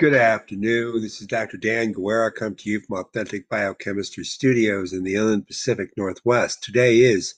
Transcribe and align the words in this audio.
Good 0.00 0.14
afternoon. 0.14 1.02
This 1.02 1.20
is 1.20 1.26
Dr. 1.26 1.58
Dan 1.58 1.92
Guerra. 1.92 2.32
come 2.32 2.54
to 2.54 2.70
you 2.70 2.80
from 2.80 2.96
Authentic 2.96 3.50
Biochemistry 3.50 4.24
Studios 4.24 4.94
in 4.94 5.04
the 5.04 5.16
Inland 5.16 5.46
Pacific 5.46 5.90
Northwest. 5.94 6.64
Today 6.64 7.00
is 7.00 7.34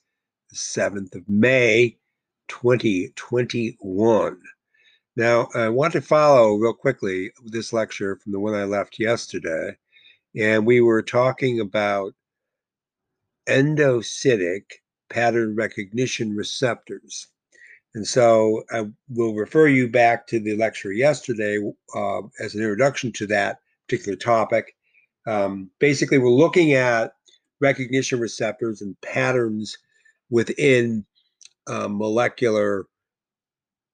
the 0.49 0.55
7th 0.55 1.17
of 1.17 1.29
May, 1.29 1.99
2021. 2.47 4.41
Now, 5.17 5.49
I 5.57 5.71
want 5.71 5.95
to 5.95 6.01
follow 6.01 6.55
real 6.55 6.73
quickly 6.73 7.33
this 7.45 7.73
lecture 7.73 8.15
from 8.15 8.31
the 8.31 8.39
one 8.39 8.55
I 8.55 8.63
left 8.63 9.01
yesterday. 9.01 9.77
And 10.37 10.65
we 10.65 10.81
were 10.81 11.03
talking 11.03 11.59
about 11.59 12.15
endocytic 13.49 14.67
pattern 15.11 15.57
recognition 15.57 16.37
receptors. 16.37 17.27
And 17.95 18.07
so 18.07 18.65
I 18.73 18.87
will 19.11 19.35
refer 19.35 19.69
you 19.69 19.89
back 19.89 20.27
to 20.29 20.41
the 20.41 20.57
lecture 20.57 20.93
yesterday 20.93 21.59
uh, 21.95 22.23
as 22.41 22.55
an 22.55 22.63
introduction 22.63 23.13
to 23.13 23.27
that 23.27 23.59
particular 23.87 24.17
topic. 24.17 24.75
Um, 25.27 25.71
basically, 25.79 26.19
we're 26.19 26.31
looking 26.31 26.73
at 26.73 27.13
recognition 27.61 28.19
receptors 28.19 28.81
and 28.81 28.99
patterns 29.03 29.77
within 30.31 31.05
uh, 31.67 31.89
molecular 31.89 32.87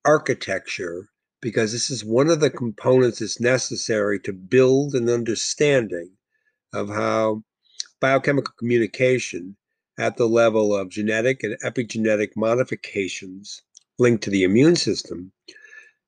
architecture 0.04 1.08
because 1.40 1.72
this 1.72 1.90
is 1.90 2.04
one 2.04 2.28
of 2.28 2.40
the 2.40 2.50
components 2.50 3.18
that's 3.18 3.40
necessary 3.40 4.18
to 4.20 4.32
build 4.32 4.94
an 4.94 5.08
understanding 5.08 6.10
of 6.72 6.88
how 6.88 7.42
biochemical 8.00 8.54
communication 8.58 9.56
at 9.98 10.16
the 10.16 10.28
level 10.28 10.74
of 10.74 10.88
genetic 10.88 11.42
and 11.42 11.56
epigenetic 11.64 12.30
modifications 12.36 13.62
linked 13.98 14.22
to 14.24 14.30
the 14.30 14.44
immune 14.44 14.76
system 14.76 15.32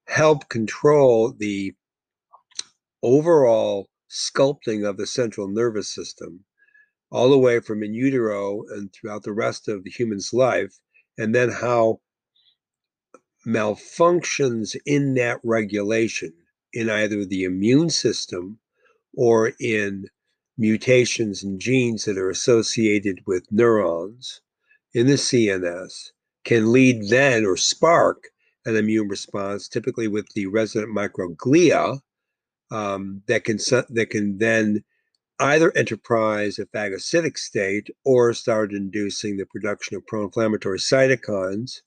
help 0.07 0.49
control 0.49 1.33
the 1.39 1.75
overall 3.03 3.89
sculpting 4.11 4.89
of 4.89 4.97
the 4.97 5.07
central 5.07 5.49
nervous 5.49 5.89
system 5.89 6.45
all 7.11 7.31
the 7.31 7.39
way 7.39 7.61
from 7.61 7.83
in 7.83 7.93
utero 7.95 8.63
and 8.71 8.93
throughout 8.93 9.23
the 9.23 9.33
rest 9.33 9.69
of 9.69 9.83
the 9.85 9.91
human's 9.91 10.33
life, 10.33 10.79
and 11.19 11.35
then 11.35 11.51
how 11.51 12.01
malfunctions 13.47 14.77
in 14.87 15.15
that 15.15 15.41
regulation 15.43 16.33
in 16.73 16.89
either 16.89 17.25
the 17.25 17.45
immune 17.45 17.91
system 17.91 18.59
or 19.17 19.53
in 19.59 20.07
mutations 20.57 21.43
in 21.43 21.59
genes 21.59 22.05
that 22.05 22.19
are 22.19 22.31
associated 22.31 23.19
with 23.27 23.45
neurons 23.51 24.41
in 24.95 25.07
the 25.07 25.15
CNS 25.15 26.11
can 26.45 26.73
lead 26.73 27.09
then 27.09 27.45
or 27.45 27.57
spark 27.57 28.29
an 28.67 28.77
immune 28.77 29.09
response, 29.09 29.69
typically 29.69 30.09
with 30.09 30.29
the 30.35 30.47
resident 30.47 30.95
microglia, 30.95 32.01
um, 32.71 33.23
that 33.27 33.45
can 33.45 33.57
that 33.91 34.09
can 34.11 34.39
then 34.39 34.85
either 35.41 35.73
enterprise 35.77 36.59
a 36.59 36.67
phagocytic 36.67 37.39
state 37.39 37.89
or 38.05 38.35
start 38.35 38.73
inducing 38.73 39.37
the 39.37 39.47
production 39.47 39.97
of 39.97 40.07
pro-inflammatory 40.07 40.79
cytokines 40.79 41.81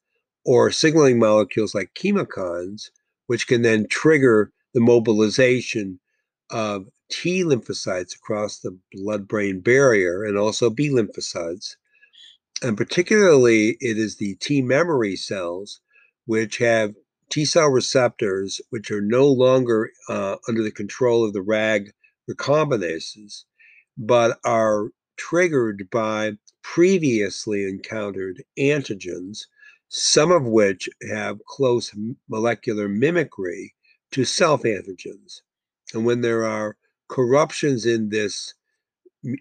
or 0.44 0.72
signaling 0.72 1.20
molecules 1.20 1.76
like 1.76 1.94
chemokines, 1.94 2.90
which 3.28 3.48
can 3.48 3.62
then 3.62 3.88
trigger 3.88 4.52
the 4.74 4.82
mobilization 4.82 6.00
of 6.50 6.88
T 7.10 7.44
lymphocytes 7.44 8.16
across 8.16 8.60
the 8.60 8.78
blood-brain 8.92 9.60
barrier 9.60 10.24
and 10.24 10.38
also 10.38 10.70
B 10.70 10.90
lymphocytes 10.90 11.76
and 12.64 12.78
particularly 12.78 13.78
it 13.82 13.98
is 13.98 14.16
the 14.16 14.36
T 14.36 14.62
memory 14.62 15.18
cells, 15.18 15.82
which 16.26 16.58
have 16.58 16.96
T 17.30 17.46
cell 17.46 17.68
receptors, 17.68 18.62
which 18.70 18.90
are 18.90 19.02
no 19.02 19.28
longer 19.28 19.92
uh, 20.08 20.38
under 20.48 20.64
the 20.64 20.72
control 20.72 21.26
of 21.26 21.34
the 21.34 21.42
RAG 21.42 21.92
recombinases, 22.30 23.44
but 23.98 24.40
are 24.46 24.90
triggered 25.18 25.90
by 25.92 26.34
previously 26.62 27.68
encountered 27.68 28.44
antigens, 28.58 29.46
some 29.90 30.32
of 30.32 30.44
which 30.46 30.90
have 31.12 31.44
close 31.46 31.94
molecular 32.30 32.88
mimicry 32.88 33.76
to 34.12 34.24
self 34.24 34.64
antigens. 34.64 35.42
And 35.94 36.06
when 36.06 36.22
there 36.22 36.46
are 36.46 36.78
corruptions 37.10 37.86
in 37.86 38.10
this 38.10 38.54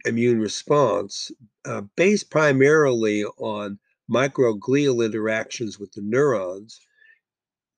immune 0.05 0.41
response 0.41 1.31
uh, 1.65 1.83
based 1.97 2.31
primarily 2.31 3.25
on 3.39 3.79
microglial 4.11 5.05
interactions 5.05 5.79
with 5.79 5.93
the 5.93 6.03
neurons, 6.03 6.81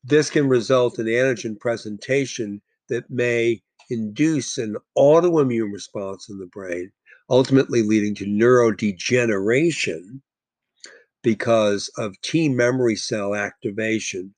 this 0.03 0.31
can 0.31 0.49
result 0.49 0.99
in 0.99 1.07
antigen 1.07 1.59
presentation 1.59 2.61
that 2.89 3.09
may 3.11 3.63
induce 3.91 4.59
an 4.59 4.77
autoimmune 4.97 5.73
response 5.73 6.29
in 6.29 6.39
the 6.39 6.47
brain, 6.47 6.91
ultimately 7.31 7.83
leading 7.83 8.15
to 8.15 8.27
neurodegeneration 8.27 10.21
because 11.23 11.89
of 11.97 12.21
T 12.21 12.49
memory 12.49 12.97
cell 12.97 13.35
activation 13.35 14.35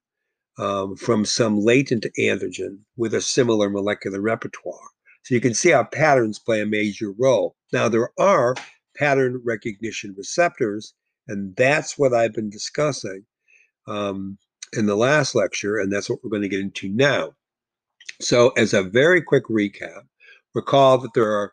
um, 0.58 0.96
from 0.96 1.24
some 1.24 1.58
latent 1.58 2.06
antigen 2.18 2.78
with 2.96 3.12
a 3.12 3.20
similar 3.20 3.68
molecular 3.68 4.20
repertoire. 4.20 4.88
So 5.26 5.34
you 5.34 5.40
can 5.40 5.54
see 5.54 5.70
how 5.70 5.82
patterns 5.82 6.38
play 6.38 6.60
a 6.60 6.66
major 6.66 7.10
role. 7.10 7.56
Now, 7.72 7.88
there 7.88 8.10
are 8.16 8.54
pattern 8.96 9.42
recognition 9.44 10.14
receptors, 10.16 10.94
and 11.26 11.56
that's 11.56 11.98
what 11.98 12.14
I've 12.14 12.32
been 12.32 12.48
discussing 12.48 13.24
um, 13.88 14.38
in 14.72 14.86
the 14.86 14.94
last 14.94 15.34
lecture, 15.34 15.78
and 15.78 15.92
that's 15.92 16.08
what 16.08 16.20
we're 16.22 16.30
going 16.30 16.42
to 16.42 16.48
get 16.48 16.60
into 16.60 16.88
now. 16.88 17.34
So, 18.20 18.50
as 18.50 18.72
a 18.72 18.84
very 18.84 19.20
quick 19.20 19.46
recap, 19.46 20.02
recall 20.54 20.98
that 20.98 21.14
there 21.14 21.32
are 21.32 21.52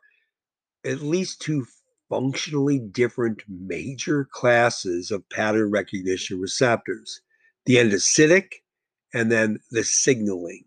at 0.86 1.02
least 1.02 1.42
two 1.42 1.66
functionally 2.10 2.78
different 2.78 3.42
major 3.48 4.30
classes 4.32 5.10
of 5.10 5.28
pattern 5.30 5.72
recognition 5.72 6.40
receptors 6.40 7.22
the 7.66 7.78
endocytic 7.78 8.52
and 9.16 9.32
then 9.32 9.58
the 9.72 9.84
signaling. 9.84 10.66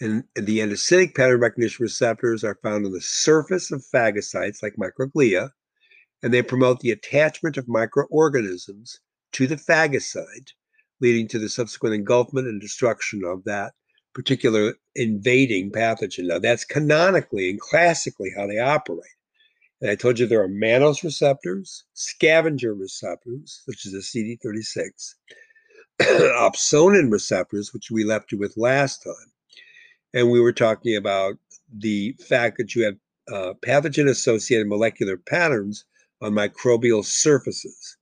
And 0.00 0.24
the 0.34 0.60
endocytic 0.60 1.14
pattern 1.14 1.40
recognition 1.40 1.82
receptors 1.82 2.42
are 2.42 2.58
found 2.62 2.86
on 2.86 2.92
the 2.92 3.02
surface 3.02 3.70
of 3.70 3.84
phagocytes 3.84 4.62
like 4.62 4.76
microglia, 4.76 5.50
and 6.22 6.32
they 6.32 6.42
mm. 6.42 6.48
promote 6.48 6.80
the 6.80 6.90
attachment 6.90 7.58
of 7.58 7.68
microorganisms 7.68 9.00
to 9.32 9.46
the 9.46 9.56
phagocyte, 9.56 10.52
leading 11.00 11.28
to 11.28 11.38
the 11.38 11.48
subsequent 11.48 11.94
engulfment 11.94 12.46
and 12.46 12.60
destruction 12.60 13.22
of 13.24 13.44
that 13.44 13.72
particular 14.14 14.74
invading 14.94 15.70
pathogen. 15.70 16.26
Now, 16.26 16.38
that's 16.38 16.64
canonically 16.64 17.50
and 17.50 17.60
classically 17.60 18.32
how 18.36 18.46
they 18.46 18.58
operate. 18.58 19.04
And 19.80 19.90
I 19.90 19.94
told 19.94 20.18
you 20.18 20.26
there 20.26 20.42
are 20.42 20.48
mannose 20.48 21.02
receptors, 21.02 21.84
scavenger 21.94 22.74
receptors, 22.74 23.62
which 23.66 23.86
is 23.86 23.94
a 23.94 23.98
CD36, 23.98 25.14
opsonin 26.00 27.10
receptors, 27.10 27.72
which 27.72 27.90
we 27.90 28.04
left 28.04 28.32
you 28.32 28.38
with 28.38 28.56
last 28.56 29.02
time, 29.02 29.32
and 30.14 30.30
we 30.30 30.40
were 30.40 30.52
talking 30.52 30.96
about 30.96 31.36
the 31.72 32.16
fact 32.28 32.58
that 32.58 32.74
you 32.74 32.84
have 32.84 32.96
uh, 33.32 33.54
pathogen 33.64 34.08
associated 34.08 34.66
molecular 34.66 35.16
patterns 35.16 35.84
on 36.20 36.32
microbial 36.32 37.04
surfaces. 37.04 37.96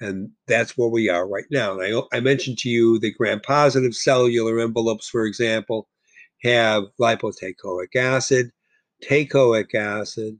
And 0.00 0.30
that's 0.46 0.76
where 0.76 0.88
we 0.88 1.08
are 1.08 1.26
right 1.26 1.46
now. 1.50 1.78
And 1.78 1.96
I, 2.12 2.16
I 2.16 2.20
mentioned 2.20 2.58
to 2.58 2.68
you 2.68 2.98
the 2.98 3.12
gram 3.12 3.40
positive 3.40 3.94
cellular 3.94 4.60
envelopes, 4.60 5.08
for 5.08 5.24
example, 5.24 5.88
have 6.42 6.84
lipoteichoic 7.00 7.96
acid, 7.96 8.50
teichoic 9.02 9.74
acid, 9.74 10.38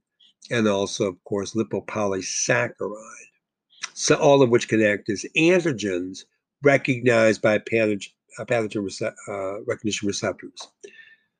and 0.50 0.68
also, 0.68 1.08
of 1.08 1.24
course, 1.24 1.54
lipopolysaccharide. 1.54 3.30
So 3.94 4.16
all 4.16 4.42
of 4.42 4.50
which 4.50 4.68
can 4.68 4.82
act 4.82 5.08
as 5.08 5.24
antigens 5.36 6.24
recognized 6.62 7.40
by 7.40 7.58
pathogen, 7.58 8.08
uh, 8.38 8.44
pathogen 8.44 9.12
uh, 9.28 9.62
recognition 9.64 10.06
receptors. 10.06 10.58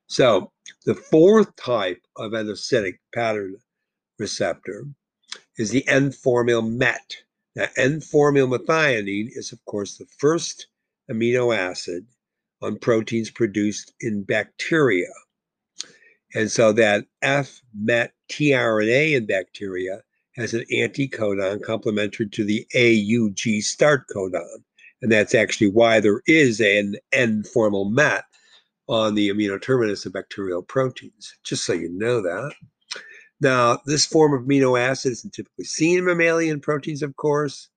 So 0.06 0.52
the 0.84 0.94
fourth 0.94 1.54
type 1.56 2.02
of 2.16 2.32
endocytic 2.32 2.98
pattern 3.14 3.56
receptor 4.18 4.86
is 5.56 5.70
the 5.70 5.86
N-formyl 5.88 6.70
MET. 6.70 7.16
Now, 7.56 7.66
N-formyl 7.76 8.56
methionine 8.56 9.28
is, 9.30 9.52
of 9.52 9.64
course, 9.64 9.96
the 9.96 10.06
first 10.18 10.66
amino 11.10 11.56
acid 11.56 12.06
on 12.62 12.78
proteins 12.78 13.30
produced 13.30 13.92
in 14.00 14.24
bacteria. 14.24 15.12
And 16.34 16.50
so 16.50 16.72
that 16.72 17.06
F-MET 17.22 18.12
tRNA 18.30 19.16
in 19.16 19.26
bacteria 19.26 20.02
has 20.36 20.52
an 20.52 20.64
anticodon 20.72 21.62
complementary 21.62 22.28
to 22.28 22.44
the 22.44 22.66
AUG 22.74 23.62
start 23.62 24.08
codon. 24.08 24.64
And 25.00 25.12
that's 25.12 25.34
actually 25.34 25.70
why 25.70 26.00
there 26.00 26.22
is 26.26 26.60
an 26.60 26.96
N-formyl 27.12 27.92
MET 27.92 28.24
on 28.88 29.14
the 29.14 29.30
amino 29.30 29.60
terminus 29.60 30.06
of 30.06 30.12
bacterial 30.12 30.62
proteins, 30.62 31.34
just 31.44 31.64
so 31.64 31.72
you 31.72 31.88
know 31.90 32.20
that. 32.20 32.52
Now, 33.40 33.80
this 33.86 34.06
form 34.06 34.32
of 34.32 34.46
amino 34.46 34.78
acid 34.78 35.12
isn't 35.12 35.34
typically 35.34 35.64
seen 35.64 35.98
in 35.98 36.04
mammalian 36.04 36.60
proteins, 36.60 37.02
of 37.02 37.16
course, 37.16 37.68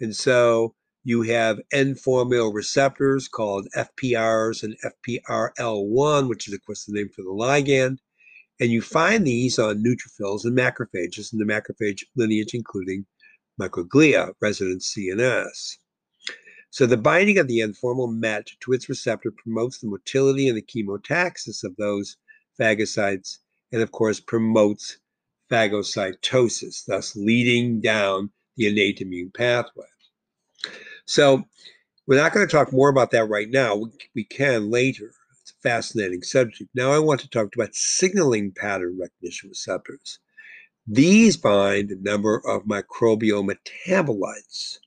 and 0.00 0.14
so 0.14 0.74
you 1.04 1.22
have 1.22 1.60
N-formyl 1.72 2.52
receptors 2.52 3.28
called 3.28 3.68
FPRs 3.76 4.62
and 4.62 4.74
FPRL1, 5.06 6.28
which 6.28 6.48
is, 6.48 6.54
of 6.54 6.64
course, 6.64 6.84
the 6.84 6.94
name 6.94 7.10
for 7.14 7.22
the 7.22 7.28
ligand. 7.28 7.98
And 8.58 8.70
you 8.70 8.80
find 8.80 9.26
these 9.26 9.58
on 9.58 9.84
neutrophils 9.84 10.44
and 10.44 10.56
macrophages 10.56 11.32
in 11.32 11.38
the 11.38 11.44
macrophage 11.44 12.04
lineage, 12.16 12.54
including 12.54 13.04
microglia, 13.60 14.32
resident 14.40 14.80
CNS. 14.80 15.76
So 16.74 16.86
the 16.86 16.96
binding 16.96 17.38
of 17.38 17.46
the 17.46 17.60
N-formyl 17.60 18.12
MET 18.12 18.50
to 18.58 18.72
its 18.72 18.88
receptor 18.88 19.30
promotes 19.30 19.78
the 19.78 19.86
motility 19.86 20.48
and 20.48 20.58
the 20.58 20.62
chemotaxis 20.62 21.62
of 21.62 21.76
those 21.76 22.16
phagocytes, 22.58 23.38
and 23.70 23.80
of 23.80 23.92
course 23.92 24.18
promotes 24.18 24.98
phagocytosis, 25.48 26.84
thus 26.84 27.14
leading 27.14 27.80
down 27.80 28.30
the 28.56 28.66
innate 28.66 29.00
immune 29.00 29.30
pathway. 29.30 29.86
So 31.06 31.44
we're 32.08 32.20
not 32.20 32.32
going 32.32 32.44
to 32.44 32.50
talk 32.50 32.72
more 32.72 32.88
about 32.88 33.12
that 33.12 33.28
right 33.28 33.48
now. 33.48 33.76
We, 33.76 33.90
we 34.16 34.24
can 34.24 34.68
later. 34.68 35.12
It's 35.42 35.52
a 35.52 35.62
fascinating 35.62 36.22
subject. 36.22 36.70
Now 36.74 36.90
I 36.90 36.98
want 36.98 37.20
to 37.20 37.30
talk 37.30 37.54
about 37.54 37.76
signaling 37.76 38.50
pattern 38.50 38.98
recognition 39.00 39.48
receptors. 39.50 40.18
These 40.88 41.36
bind 41.36 41.92
a 41.92 42.02
number 42.02 42.42
of 42.44 42.64
microbial 42.64 43.48
metabolites, 43.48 44.78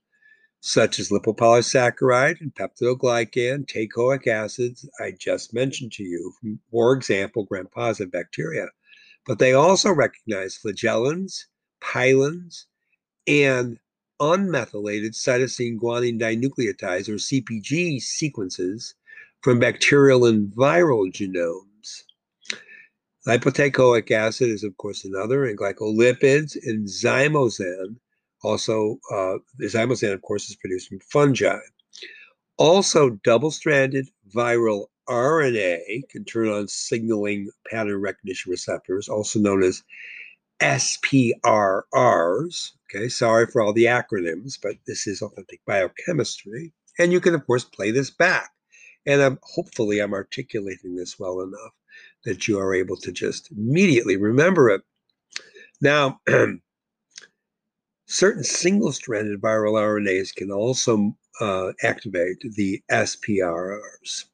such 0.60 1.00
as 1.00 1.10
lipopolysaccharide 1.10 2.42
and 2.42 2.54
peptidoglycan, 2.56 3.66
teichoic 3.66 4.28
acids, 4.28 4.90
I 5.00 5.12
just 5.12 5.54
mentioned 5.54 5.92
to 5.94 6.04
you, 6.04 6.34
for 6.72 6.94
example, 6.94 7.46
gram-positive 7.46 8.12
bacteria. 8.12 8.68
But 9.26 9.40
they 9.40 9.54
also 9.54 9.92
recognize 9.92 10.58
flagellins, 10.58 11.46
pilins, 11.82 12.66
and 13.28 13.78
unmethylated 14.20 15.14
cytosine 15.14 15.78
guanine 15.78 16.20
dinucleotides, 16.20 17.08
or 17.08 17.16
CPG 17.16 18.02
sequences, 18.02 18.96
from 19.42 19.60
bacterial 19.60 20.26
and 20.26 20.52
viral 20.54 21.12
genomes. 21.12 22.04
Lipoteichoic 23.28 24.10
acid 24.10 24.50
is, 24.50 24.64
of 24.64 24.76
course, 24.78 25.06
another, 25.06 25.46
and 25.46 25.58
glycolipids 25.58 26.56
and 26.64 26.88
zymosan. 26.88 27.98
Also, 28.48 28.98
uh, 29.12 29.38
zymosan, 29.62 30.14
of 30.14 30.22
course, 30.22 30.50
is 30.50 30.56
produced 30.56 30.88
from 30.88 31.00
fungi. 31.02 31.60
Also, 32.58 33.10
double 33.10 33.52
stranded 33.52 34.08
viral 34.34 34.86
RNA 35.10 36.08
can 36.10 36.24
turn 36.24 36.48
on 36.48 36.70
signaling 36.70 37.50
pattern 37.70 38.00
recognition 38.00 38.50
receptors, 38.50 39.10
also 39.10 39.38
known 39.40 39.64
as 39.64 39.84
SPRRs. 40.62 41.82
Okay, 42.86 43.10
sorry 43.10 43.48
for 43.48 43.62
all 43.62 43.74
the 43.74 43.84
acronyms, 43.84 44.58
but 44.64 44.78
this 44.88 45.08
is 45.08 45.22
authentic 45.22 45.60
biochemistry. 45.66 46.72
And 46.98 47.12
you 47.12 47.20
can, 47.20 47.36
of 47.36 47.46
course, 47.46 47.66
play 47.66 47.92
this 47.92 48.10
back. 48.10 48.52
And 49.06 49.22
I'm, 49.22 49.40
hopefully, 49.44 50.00
I'm 50.00 50.14
articulating 50.14 50.96
this 50.96 51.20
well 51.20 51.42
enough 51.42 51.74
that 52.24 52.48
you 52.48 52.60
are 52.60 52.74
able 52.74 52.96
to 52.98 53.12
just 53.12 53.52
immediately 53.52 54.16
remember 54.16 54.70
it. 54.70 54.84
Now, 55.82 56.22
certain 58.08 58.44
single 58.44 58.92
stranded 58.92 59.40
viral 59.40 59.74
RNAs 59.74 60.34
can 60.36 60.52
also 60.52 61.16
uh, 61.40 61.72
activate 61.84 62.42
the 62.56 62.82
SPRRs. 62.92 64.26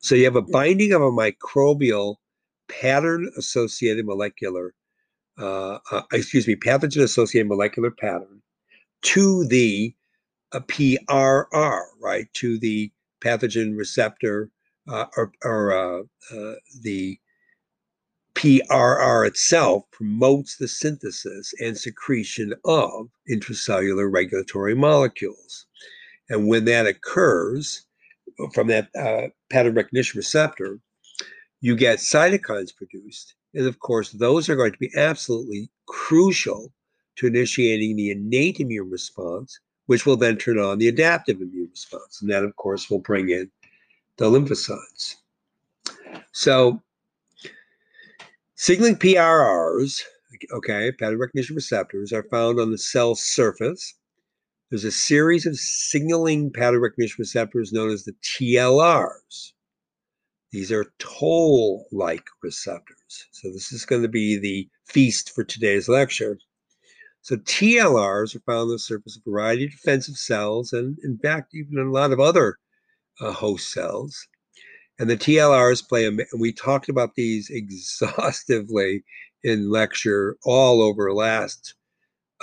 So 0.00 0.14
you 0.14 0.24
have 0.24 0.36
a 0.36 0.42
binding 0.42 0.92
of 0.92 1.02
a 1.02 1.10
microbial 1.10 2.16
pattern 2.68 3.30
associated 3.36 4.06
molecular 4.06 4.74
uh, 5.38 5.78
uh, 5.90 6.02
excuse 6.12 6.46
me, 6.46 6.56
pathogen 6.56 7.02
associated 7.02 7.48
molecular 7.48 7.90
pattern 7.90 8.42
to 9.02 9.44
the 9.46 9.94
uh, 10.52 10.60
PRR, 10.60 11.82
right, 12.00 12.26
to 12.34 12.58
the 12.58 12.90
pathogen 13.22 13.76
receptor 13.76 14.50
uh, 14.88 15.06
or, 15.16 15.32
or 15.44 15.72
uh, 15.72 16.02
uh, 16.34 16.54
the 16.82 17.18
PRR 18.38 19.26
itself 19.26 19.84
promotes 19.90 20.56
the 20.56 20.68
synthesis 20.68 21.52
and 21.60 21.76
secretion 21.76 22.54
of 22.64 23.08
intracellular 23.30 24.10
regulatory 24.12 24.74
molecules. 24.74 25.66
And 26.30 26.46
when 26.46 26.64
that 26.66 26.86
occurs 26.86 27.84
from 28.54 28.68
that 28.68 28.88
uh, 28.96 29.28
pattern 29.50 29.74
recognition 29.74 30.18
receptor, 30.18 30.78
you 31.60 31.74
get 31.74 31.98
cytokines 31.98 32.74
produced 32.74 33.34
and 33.54 33.66
of 33.66 33.78
course, 33.80 34.12
those 34.12 34.48
are 34.48 34.56
going 34.56 34.72
to 34.72 34.78
be 34.78 34.92
absolutely 34.96 35.70
crucial 35.86 36.72
to 37.16 37.26
initiating 37.26 37.96
the 37.96 38.10
innate 38.10 38.60
immune 38.60 38.90
response, 38.90 39.58
which 39.86 40.06
will 40.06 40.16
then 40.16 40.36
turn 40.36 40.58
on 40.58 40.78
the 40.78 40.88
adaptive 40.88 41.40
immune 41.40 41.68
response. 41.70 42.20
And 42.20 42.30
that, 42.30 42.44
of 42.44 42.54
course, 42.56 42.90
will 42.90 43.00
bring 43.00 43.30
in 43.30 43.50
the 44.16 44.26
lymphocytes. 44.26 45.16
So, 46.32 46.82
signaling 48.58 48.96
PRRs, 48.96 50.02
okay, 50.52 50.90
pattern 50.92 51.18
recognition 51.18 51.54
receptors, 51.54 52.12
are 52.12 52.24
found 52.24 52.58
on 52.58 52.72
the 52.72 52.78
cell 52.78 53.14
surface. 53.14 53.94
There's 54.68 54.84
a 54.84 54.90
series 54.90 55.46
of 55.46 55.56
signaling 55.56 56.52
pattern 56.52 56.80
recognition 56.80 57.16
receptors 57.20 57.72
known 57.72 57.90
as 57.90 58.04
the 58.04 58.14
TLRs. 58.22 59.52
These 60.50 60.72
are 60.72 60.92
toll 60.98 61.86
like 61.92 62.26
receptors. 62.42 63.26
So, 63.30 63.52
this 63.52 63.70
is 63.70 63.86
going 63.86 64.02
to 64.02 64.08
be 64.08 64.38
the 64.38 64.68
feast 64.86 65.30
for 65.34 65.44
today's 65.44 65.88
lecture. 65.88 66.36
So, 67.22 67.36
TLRs 67.36 68.34
are 68.34 68.40
found 68.40 68.62
on 68.62 68.68
the 68.70 68.78
surface 68.78 69.16
of 69.16 69.22
a 69.24 69.30
variety 69.30 69.66
of 69.66 69.70
defensive 69.70 70.16
cells, 70.16 70.72
and 70.72 70.98
in 71.04 71.18
fact, 71.18 71.54
even 71.54 71.78
in 71.78 71.86
a 71.86 71.92
lot 71.92 72.12
of 72.12 72.18
other 72.18 72.58
uh, 73.20 73.32
host 73.32 73.72
cells. 73.72 74.26
And 74.98 75.08
the 75.08 75.16
TLRs 75.16 75.88
play 75.88 76.06
a, 76.06 76.12
we 76.36 76.52
talked 76.52 76.88
about 76.88 77.14
these 77.14 77.50
exhaustively 77.50 79.04
in 79.44 79.70
lecture 79.70 80.36
all 80.44 80.82
over 80.82 81.12
last, 81.12 81.74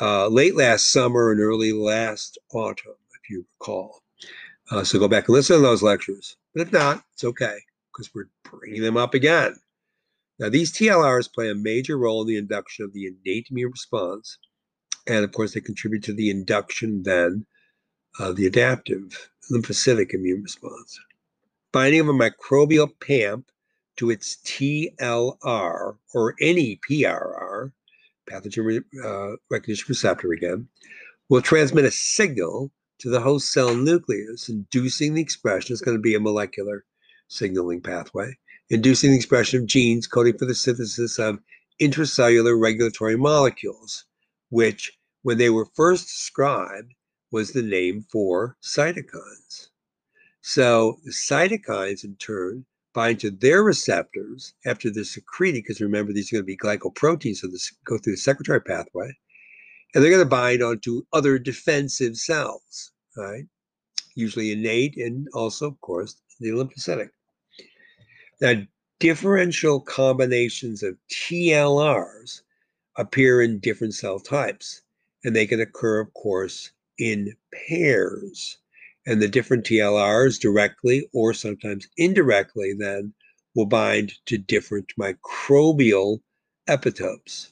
uh, 0.02 0.28
late 0.28 0.56
last 0.56 0.92
summer 0.92 1.32
and 1.32 1.42
early 1.42 1.74
last 1.74 2.38
autumn, 2.54 2.96
if 3.22 3.30
you 3.30 3.46
recall. 3.60 4.02
Uh, 4.72 4.84
so 4.84 4.98
go 4.98 5.08
back 5.08 5.28
and 5.28 5.34
listen 5.34 5.58
to 5.58 5.62
those 5.62 5.84
lectures. 5.84 6.38
But 6.54 6.62
if 6.68 6.72
not, 6.72 7.04
it's 7.14 7.24
okay 7.24 7.58
because 7.92 8.14
we're 8.14 8.30
bringing 8.44 8.82
them 8.82 8.98
up 8.98 9.14
again. 9.14 9.56
Now, 10.40 10.50
these 10.50 10.72
TLRs 10.72 11.32
play 11.34 11.50
a 11.50 11.56
major 11.56 11.98
role 11.98 12.22
in 12.22 12.28
the 12.28 12.38
induction 12.38 12.84
of 12.86 12.94
the 12.94 13.08
innate 13.08 13.48
immune 13.52 13.72
response. 13.72 14.38
And 15.08 15.24
of 15.24 15.32
course, 15.32 15.54
they 15.54 15.62
contribute 15.62 16.04
to 16.06 16.14
the 16.14 16.30
induction 16.30 17.04
then 17.04 17.46
of 18.20 18.36
the 18.36 18.48
adaptive 18.48 19.30
lymphocytic 19.52 20.14
immune 20.14 20.42
response. 20.42 21.00
Binding 21.76 22.00
of 22.00 22.08
a 22.08 22.14
microbial 22.14 22.90
PAMP 23.02 23.52
to 23.98 24.10
its 24.10 24.38
TLR 24.46 25.98
or 26.14 26.36
any 26.40 26.80
PRR, 26.90 27.74
pathogen 28.32 28.86
uh, 29.04 29.36
recognition 29.52 29.86
receptor 29.90 30.32
again, 30.32 30.70
will 31.28 31.42
transmit 31.42 31.84
a 31.84 31.92
signal 31.92 32.72
to 33.00 33.10
the 33.10 33.20
host 33.20 33.52
cell 33.52 33.76
nucleus, 33.76 34.48
inducing 34.48 35.16
the 35.16 35.22
expression. 35.22 35.74
It's 35.74 35.82
going 35.82 35.98
to 35.98 36.02
be 36.02 36.16
a 36.16 36.20
molecular 36.22 36.86
signaling 37.28 37.82
pathway, 37.82 38.38
inducing 38.70 39.12
the 39.12 39.18
expression 39.18 39.60
of 39.60 39.68
genes 39.68 40.08
coding 40.08 40.38
for 40.38 40.46
the 40.46 40.56
synthesis 40.56 41.20
of 41.20 41.40
intracellular 41.82 42.58
regulatory 42.58 43.18
molecules, 43.18 44.06
which, 44.48 44.98
when 45.24 45.38
they 45.38 45.50
were 45.50 45.68
first 45.76 46.08
described, 46.08 46.94
was 47.32 47.52
the 47.52 47.62
name 47.62 48.06
for 48.10 48.56
cytokines. 48.64 49.72
So 50.48 51.00
the 51.04 51.10
cytokines, 51.10 52.04
in 52.04 52.18
turn, 52.18 52.66
bind 52.94 53.20
to 53.22 53.32
their 53.32 53.64
receptors 53.64 54.54
after 54.64 54.92
they're 54.92 55.04
secreted, 55.04 55.64
because 55.64 55.82
remember, 55.82 56.14
these 56.14 56.32
are 56.32 56.36
going 56.36 56.44
to 56.44 56.46
be 56.46 56.56
glycoproteins, 56.56 57.38
so 57.38 57.48
this 57.48 57.74
go 57.84 57.98
through 57.98 58.14
the 58.14 58.18
secretory 58.18 58.62
pathway, 58.62 59.12
and 59.94 60.04
they're 60.04 60.12
going 60.12 60.24
to 60.24 60.30
bind 60.30 60.62
onto 60.62 61.04
other 61.14 61.40
defensive 61.40 62.16
cells, 62.16 62.92
right? 63.18 63.46
Usually 64.14 64.52
innate 64.52 64.98
and 64.98 65.28
also, 65.34 65.66
of 65.66 65.82
course, 65.82 66.22
the 66.40 66.50
lymphocytic. 66.50 67.10
Now, 68.40 68.62
differential 69.00 69.82
combinations 69.82 70.84
of 70.84 70.96
TLRs 71.12 72.44
appear 72.98 73.42
in 73.42 73.58
different 73.58 73.96
cell 73.96 74.20
types, 74.20 74.84
and 75.24 75.36
they 75.36 75.48
can 75.48 75.60
occur, 75.60 76.02
of 76.02 76.14
course, 76.14 76.70
in 77.00 77.36
pairs. 77.52 78.60
And 79.06 79.22
the 79.22 79.28
different 79.28 79.66
TLRs 79.66 80.40
directly 80.40 81.08
or 81.14 81.34
sometimes 81.34 81.88
indirectly 81.98 82.74
then 82.78 83.14
will 83.54 83.66
bind 83.66 84.14
to 84.26 84.38
different 84.38 84.92
microbial 85.00 86.20
epitopes, 86.68 87.52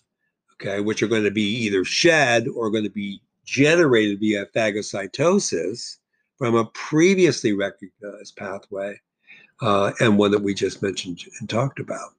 okay, 0.53 0.79
which 0.79 1.03
are 1.03 1.07
going 1.07 1.23
to 1.23 1.31
be 1.31 1.65
either 1.65 1.85
shed 1.85 2.47
or 2.47 2.71
going 2.71 2.83
to 2.83 2.89
be 2.89 3.21
generated 3.45 4.19
via 4.19 4.45
phagocytosis 4.55 5.97
from 6.37 6.55
a 6.55 6.65
previously 6.65 7.53
recognized 7.53 8.35
pathway 8.35 8.99
uh, 9.61 9.91
and 9.99 10.17
one 10.17 10.31
that 10.31 10.43
we 10.43 10.53
just 10.53 10.81
mentioned 10.81 11.23
and 11.39 11.49
talked 11.49 11.79
about. 11.79 12.11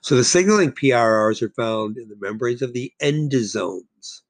So 0.00 0.16
the 0.16 0.24
signaling 0.24 0.72
PRRs 0.72 1.42
are 1.42 1.50
found 1.50 1.98
in 1.98 2.08
the 2.08 2.16
membranes 2.20 2.62
of 2.62 2.72
the 2.72 2.92
endosomes, 3.02 4.22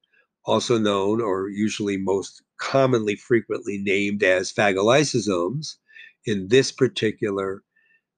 also 0.45 0.77
known 0.77 1.21
or 1.21 1.49
usually 1.49 1.97
most 1.97 2.41
commonly 2.59 3.15
frequently 3.15 3.79
named 3.79 4.23
as 4.23 4.53
phagolysosomes 4.53 5.75
in 6.25 6.47
this 6.47 6.71
particular 6.71 7.63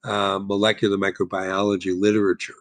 uh, 0.03 0.39
molecular 0.41 0.97
microbiology 0.97 1.97
literature. 1.97 2.53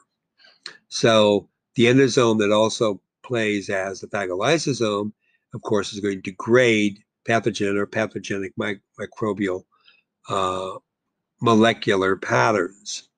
So 0.89 1.49
the 1.75 1.85
endosome 1.87 2.39
that 2.39 2.53
also 2.53 3.01
plays 3.23 3.71
as 3.71 4.01
the 4.01 4.07
phagolysosome, 4.09 5.13
of 5.55 5.63
course, 5.63 5.93
is 5.93 6.01
going 6.01 6.23
to 6.23 6.31
degrade 6.31 6.99
pathogen 7.27 7.77
or 7.77 7.87
pathogenic 7.87 8.53
mi- 8.57 8.81
microbial 9.01 9.65
uh, 10.29 10.79
molecular 11.41 12.17
patterns. 12.17 13.09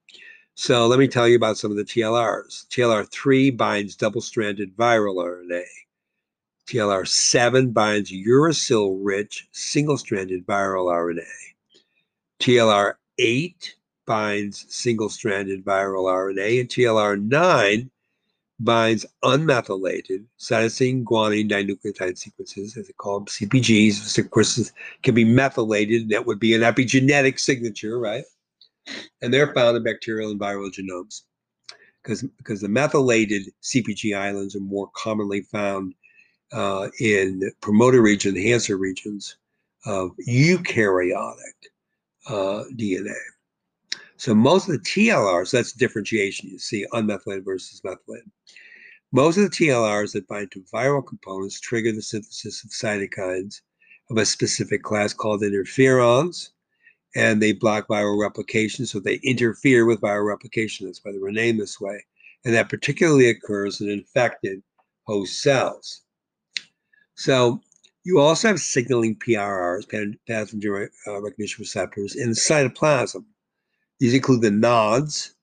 So 0.54 0.86
let 0.86 0.98
me 0.98 1.08
tell 1.08 1.26
you 1.26 1.36
about 1.36 1.58
some 1.58 1.70
of 1.70 1.76
the 1.76 1.84
TLRs. 1.84 2.68
TLR3 2.68 3.56
binds 3.56 3.96
double-stranded 3.96 4.76
viral 4.76 5.16
RNA. 5.16 5.64
TLR7 6.66 7.72
binds 7.72 8.10
uracil-rich 8.12 9.48
single-stranded 9.52 10.46
viral 10.46 10.86
RNA. 10.86 11.24
TLR8 12.40 13.70
binds 14.06 14.66
single-stranded 14.68 15.64
viral 15.64 16.04
RNA, 16.04 16.60
and 16.60 16.68
TLR9 16.68 17.90
binds 18.60 19.04
unmethylated 19.24 20.24
cytosine 20.38 21.02
guanine 21.04 21.50
dinucleotide 21.50 22.16
sequences, 22.16 22.76
as 22.76 22.86
they 22.86 22.92
call 22.92 23.20
them, 23.20 23.26
CPGs. 23.26 24.18
Of 24.18 24.30
course, 24.30 24.72
can 25.02 25.14
be 25.14 25.24
methylated, 25.24 26.08
that 26.10 26.26
would 26.26 26.38
be 26.38 26.54
an 26.54 26.62
epigenetic 26.62 27.40
signature, 27.40 27.98
right? 27.98 28.24
And 29.20 29.32
they're 29.32 29.52
found 29.52 29.76
in 29.76 29.82
bacterial 29.82 30.30
and 30.30 30.40
viral 30.40 30.72
genomes 30.72 31.22
because 32.02 32.22
because 32.38 32.60
the 32.60 32.68
methylated 32.68 33.42
CPG 33.62 34.16
islands 34.16 34.56
are 34.56 34.60
more 34.60 34.90
commonly 34.96 35.42
found 35.42 35.94
uh, 36.52 36.88
in 37.00 37.50
promoter 37.60 38.02
region, 38.02 38.36
enhancer 38.36 38.76
regions 38.76 39.36
of 39.86 40.12
eukaryotic 40.28 41.34
uh, 42.28 42.64
DNA. 42.76 43.14
So 44.16 44.34
most 44.34 44.68
of 44.68 44.74
the 44.74 44.80
TLRs, 44.80 45.50
that's 45.50 45.72
differentiation. 45.72 46.48
You 46.48 46.58
see 46.58 46.86
unmethylated 46.92 47.44
versus 47.44 47.82
methylated. 47.82 48.30
Most 49.10 49.36
of 49.36 49.42
the 49.42 49.50
TLRs 49.50 50.12
that 50.12 50.28
bind 50.28 50.52
to 50.52 50.64
viral 50.72 51.04
components 51.04 51.60
trigger 51.60 51.92
the 51.92 52.02
synthesis 52.02 52.62
of 52.64 52.70
cytokines 52.70 53.60
of 54.10 54.16
a 54.16 54.24
specific 54.24 54.82
class 54.82 55.12
called 55.12 55.42
interferons, 55.42 56.50
and 57.16 57.42
they 57.42 57.52
block 57.52 57.88
viral 57.88 58.20
replication. 58.20 58.86
So 58.86 59.00
they 59.00 59.16
interfere 59.16 59.86
with 59.86 60.00
viral 60.00 60.28
replication. 60.28 60.86
That's 60.86 61.04
why 61.04 61.12
they 61.12 61.18
were 61.18 61.32
named 61.32 61.60
this 61.60 61.80
way. 61.80 62.04
And 62.44 62.54
that 62.54 62.68
particularly 62.68 63.28
occurs 63.28 63.80
in 63.80 63.90
infected 63.90 64.62
host 65.04 65.42
cells. 65.42 66.01
So 67.14 67.60
you 68.04 68.18
also 68.18 68.48
have 68.48 68.60
signaling 68.60 69.16
PRRs, 69.16 69.86
pathogen 70.28 70.88
uh, 71.06 71.22
recognition 71.22 71.62
receptors, 71.62 72.16
in 72.16 72.30
the 72.30 72.34
cytoplasm. 72.34 73.24
These 74.00 74.14
include 74.14 74.42
the 74.42 74.50
NODs. 74.50 75.34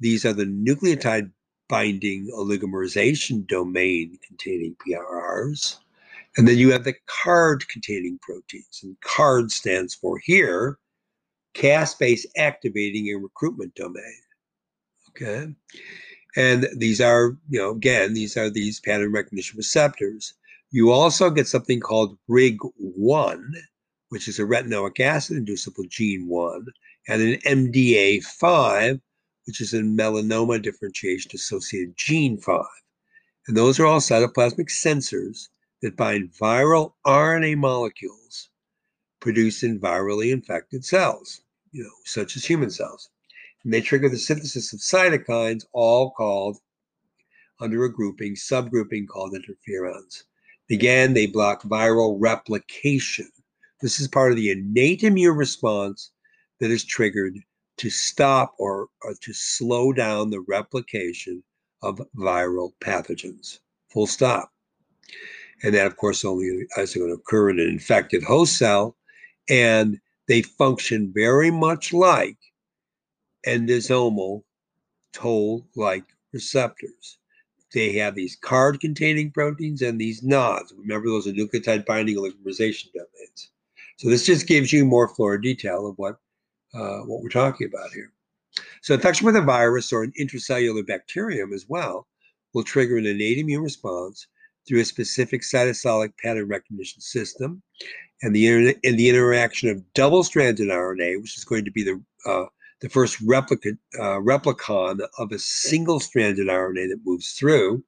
These 0.00 0.24
are 0.24 0.32
the 0.32 0.46
nucleotide 0.46 1.30
binding 1.68 2.30
oligomerization 2.34 3.46
domain 3.46 4.18
containing 4.26 4.76
PRRs. 4.76 5.76
And 6.36 6.46
then 6.46 6.56
you 6.56 6.72
have 6.72 6.84
the 6.84 6.94
CARD 7.06 7.68
containing 7.68 8.18
proteins. 8.22 8.80
And 8.82 8.96
CARD 9.00 9.50
stands 9.50 9.94
for 9.94 10.18
here 10.18 10.78
caspase 11.54 12.24
activating 12.36 13.10
and 13.10 13.22
recruitment 13.22 13.74
domain. 13.74 14.20
Okay. 15.10 15.52
And 16.36 16.68
these 16.76 17.00
are, 17.00 17.36
you 17.48 17.58
know, 17.58 17.70
again, 17.70 18.14
these 18.14 18.36
are 18.36 18.48
these 18.48 18.80
pattern 18.80 19.12
recognition 19.12 19.56
receptors. 19.56 20.34
You 20.70 20.90
also 20.90 21.30
get 21.30 21.48
something 21.48 21.80
called 21.80 22.18
RIG1, 22.28 23.42
which 24.10 24.28
is 24.28 24.38
a 24.38 24.42
retinoic 24.42 25.00
acid 25.00 25.38
inducible 25.38 25.84
gene 25.88 26.28
1 26.28 26.66
and 27.08 27.22
an 27.22 27.40
MDA5, 27.46 29.00
which 29.46 29.62
is 29.62 29.72
a 29.72 29.80
melanoma 29.80 30.60
differentiation 30.60 31.30
associated 31.34 31.96
gene 31.96 32.38
5. 32.38 32.62
And 33.46 33.56
those 33.56 33.80
are 33.80 33.86
all 33.86 34.00
cytoplasmic 34.00 34.68
sensors 34.68 35.48
that 35.80 35.96
bind 35.96 36.32
viral 36.32 36.92
RNA 37.06 37.56
molecules 37.56 38.50
produced 39.20 39.62
in 39.62 39.80
virally 39.80 40.32
infected 40.32 40.84
cells, 40.84 41.40
you 41.72 41.82
know, 41.82 41.90
such 42.04 42.36
as 42.36 42.44
human 42.44 42.70
cells. 42.70 43.08
And 43.64 43.72
they 43.72 43.80
trigger 43.80 44.10
the 44.10 44.18
synthesis 44.18 44.74
of 44.74 44.80
cytokines, 44.80 45.64
all 45.72 46.10
called 46.10 46.58
under 47.58 47.84
a 47.84 47.92
grouping, 47.92 48.34
subgrouping 48.34 49.08
called 49.08 49.34
interferons. 49.34 50.24
Again, 50.70 51.14
they 51.14 51.26
block 51.26 51.62
viral 51.62 52.16
replication. 52.18 53.30
This 53.80 54.00
is 54.00 54.08
part 54.08 54.32
of 54.32 54.36
the 54.36 54.50
innate 54.50 55.02
immune 55.02 55.36
response 55.36 56.10
that 56.60 56.70
is 56.70 56.84
triggered 56.84 57.38
to 57.78 57.90
stop 57.90 58.54
or, 58.58 58.88
or 59.02 59.14
to 59.22 59.32
slow 59.32 59.92
down 59.92 60.30
the 60.30 60.44
replication 60.48 61.42
of 61.82 62.02
viral 62.16 62.72
pathogens. 62.80 63.60
Full 63.90 64.06
stop. 64.06 64.52
And 65.62 65.74
that, 65.74 65.86
of 65.86 65.96
course, 65.96 66.24
only 66.24 66.46
is 66.76 66.94
going 66.94 67.08
to 67.08 67.14
occur 67.14 67.50
in 67.50 67.60
an 67.60 67.68
infected 67.68 68.22
host 68.22 68.58
cell. 68.58 68.96
And 69.48 69.98
they 70.26 70.42
function 70.42 71.12
very 71.14 71.50
much 71.50 71.92
like 71.92 72.36
endosomal 73.46 74.42
toll 75.12 75.66
like 75.74 76.04
receptors. 76.32 77.18
They 77.72 77.92
have 77.94 78.14
these 78.14 78.36
card 78.36 78.80
containing 78.80 79.30
proteins 79.30 79.82
and 79.82 80.00
these 80.00 80.22
nods. 80.22 80.72
Remember, 80.76 81.08
those 81.08 81.26
are 81.26 81.32
nucleotide 81.32 81.84
binding 81.84 82.16
oligomerization 82.16 82.92
domains. 82.92 83.50
So, 83.98 84.08
this 84.08 84.24
just 84.24 84.46
gives 84.46 84.72
you 84.72 84.84
more 84.84 85.08
florid 85.08 85.42
detail 85.42 85.86
of 85.86 85.98
what 85.98 86.18
uh, 86.74 87.00
what 87.00 87.22
we're 87.22 87.28
talking 87.28 87.66
about 87.66 87.90
here. 87.92 88.12
So 88.82 88.94
infection 88.94 89.26
with 89.26 89.36
a 89.36 89.42
virus 89.42 89.92
or 89.92 90.02
an 90.02 90.12
intracellular 90.20 90.86
bacterium 90.86 91.52
as 91.52 91.66
well 91.68 92.06
will 92.54 92.64
trigger 92.64 92.96
an 92.96 93.06
innate 93.06 93.38
immune 93.38 93.62
response 93.62 94.26
through 94.66 94.80
a 94.80 94.84
specific 94.84 95.42
cytosolic 95.42 96.12
pattern 96.22 96.48
recognition 96.48 97.00
system 97.00 97.62
and 98.22 98.34
the, 98.34 98.76
and 98.84 98.98
the 98.98 99.08
interaction 99.08 99.70
of 99.70 99.92
double-stranded 99.94 100.68
RNA, 100.68 101.20
which 101.20 101.38
is 101.38 101.44
going 101.44 101.64
to 101.64 101.70
be 101.70 101.84
the 101.84 102.02
uh, 102.26 102.46
the 102.80 102.88
first 102.88 103.20
replica, 103.20 103.70
uh, 103.98 104.20
replicon 104.20 105.00
of 105.18 105.32
a 105.32 105.38
single-stranded 105.38 106.46
RNA 106.46 106.88
that 106.88 107.00
moves 107.04 107.32
through, 107.32 107.82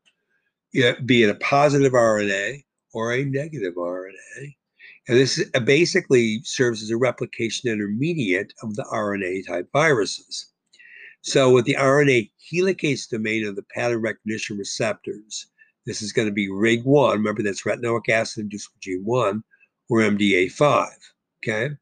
be 0.73 1.23
it 1.23 1.30
a 1.30 1.35
positive 1.37 1.92
RNA 1.92 2.62
or 2.92 3.12
a 3.12 3.25
negative 3.25 3.75
RNA, 3.75 4.54
and 5.09 5.16
this 5.18 5.42
basically 5.64 6.40
serves 6.44 6.82
as 6.82 6.90
a 6.90 6.97
replication 6.97 7.70
intermediate 7.70 8.52
of 8.62 8.76
the 8.76 8.85
RNA 8.92 9.47
type 9.47 9.68
viruses. 9.73 10.52
So, 11.23 11.52
with 11.52 11.64
the 11.64 11.75
RNA 11.75 12.30
helicase 12.52 13.09
domain 13.09 13.47
of 13.47 13.56
the 13.56 13.64
pattern 13.75 14.00
recognition 14.00 14.56
receptors, 14.56 15.47
this 15.85 16.00
is 16.00 16.12
going 16.12 16.28
to 16.28 16.32
be 16.32 16.49
RIG1. 16.49 17.12
Remember, 17.12 17.42
that's 17.42 17.64
retinoic 17.64 18.09
acid 18.09 18.42
induced 18.42 18.70
gene 18.80 19.04
1 19.04 19.42
or 19.88 19.99
MDA5. 19.99 20.88
Okay. 21.42 21.75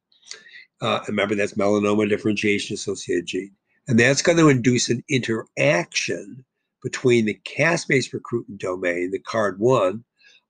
Uh, 0.81 0.99
remember, 1.07 1.35
that's 1.35 1.53
melanoma 1.53 2.07
differentiation 2.07 2.73
associated 2.73 3.25
gene. 3.25 3.51
And 3.87 3.99
that's 3.99 4.21
going 4.21 4.37
to 4.37 4.49
induce 4.49 4.89
an 4.89 5.03
interaction 5.09 6.45
between 6.83 7.25
the 7.25 7.39
caspase 7.45 8.13
recruitment 8.13 8.61
domain, 8.61 9.11
the 9.11 9.19
CARD1, 9.19 10.03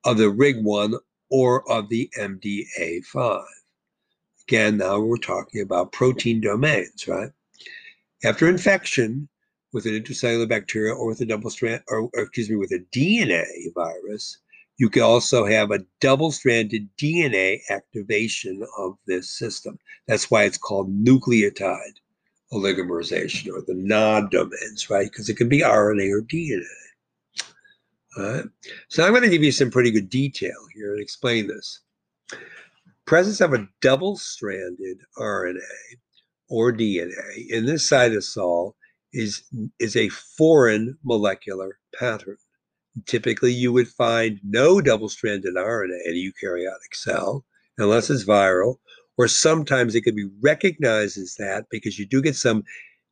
of 0.05 0.17
the 0.17 0.31
RIG1 0.31 1.00
or 1.29 1.69
of 1.71 1.89
the 1.89 2.09
MDA5. 2.17 3.43
Again, 4.48 4.77
now 4.77 5.00
we're 5.00 5.17
talking 5.17 5.62
about 5.62 5.91
protein 5.91 6.41
domains, 6.41 7.07
right? 7.07 7.29
After 8.24 8.48
infection 8.48 9.29
with 9.71 9.86
an 9.86 9.93
intracellular 9.93 10.50
bacteria 10.50 10.93
or 10.93 11.07
with 11.07 11.21
a 11.21 11.25
double 11.25 11.50
strand, 11.50 11.83
or, 11.88 12.09
or 12.13 12.24
excuse 12.24 12.50
me, 12.50 12.55
with 12.55 12.71
a 12.71 12.83
DNA 12.91 13.45
virus, 13.75 14.39
you 14.79 14.89
can 14.89 15.03
also 15.03 15.45
have 15.45 15.71
a 15.71 15.86
double-stranded 16.00 16.88
DNA 16.98 17.59
activation 17.69 18.65
of 18.77 18.98
this 19.05 19.29
system. 19.29 19.77
That's 20.07 20.31
why 20.31 20.45
it's 20.45 20.57
called 20.57 20.89
nucleotide 21.03 22.00
oligomerization 22.53 23.53
or 23.53 23.62
the 23.62 23.75
NOD 23.75 24.31
domains, 24.31 24.89
right? 24.89 25.12
Because 25.12 25.27
it 25.27 25.36
can 25.36 25.50
be 25.50 25.59
RNA 25.59 26.12
or 26.12 26.21
DNA. 26.21 26.63
Right. 28.17 28.45
So 28.88 29.03
I'm 29.03 29.12
going 29.12 29.24
to 29.24 29.29
give 29.29 29.43
you 29.43 29.51
some 29.51 29.69
pretty 29.69 29.91
good 29.91 30.09
detail 30.09 30.57
here 30.74 30.93
and 30.93 31.01
explain 31.01 31.48
this. 31.48 31.81
Presence 33.05 33.41
of 33.41 33.53
a 33.53 33.67
double-stranded 33.81 34.98
RNA 35.17 35.59
or 36.50 36.71
DNA 36.71 37.50
in 37.50 37.65
this 37.65 37.89
cytosol 37.89 38.74
is, 39.12 39.43
is 39.79 39.98
a 39.98 40.09
foreign 40.09 40.98
molecular 41.03 41.79
pattern. 42.00 42.38
Typically, 43.05 43.53
you 43.53 43.72
would 43.72 43.88
find 43.88 44.39
no 44.43 44.81
double-stranded 44.81 45.55
RNA 45.55 46.00
in 46.05 46.13
a 46.13 46.31
eukaryotic 46.48 46.93
cell 46.93 47.46
unless 47.77 48.10
it's 48.10 48.25
viral, 48.25 48.77
or 49.17 49.27
sometimes 49.27 49.96
it 49.96 50.01
could 50.01 50.15
be 50.15 50.29
recognized 50.41 51.17
as 51.17 51.36
that 51.38 51.65
because 51.72 51.98
you 52.00 52.05
do 52.05 52.22
get 52.22 52.36
some 52.36 52.63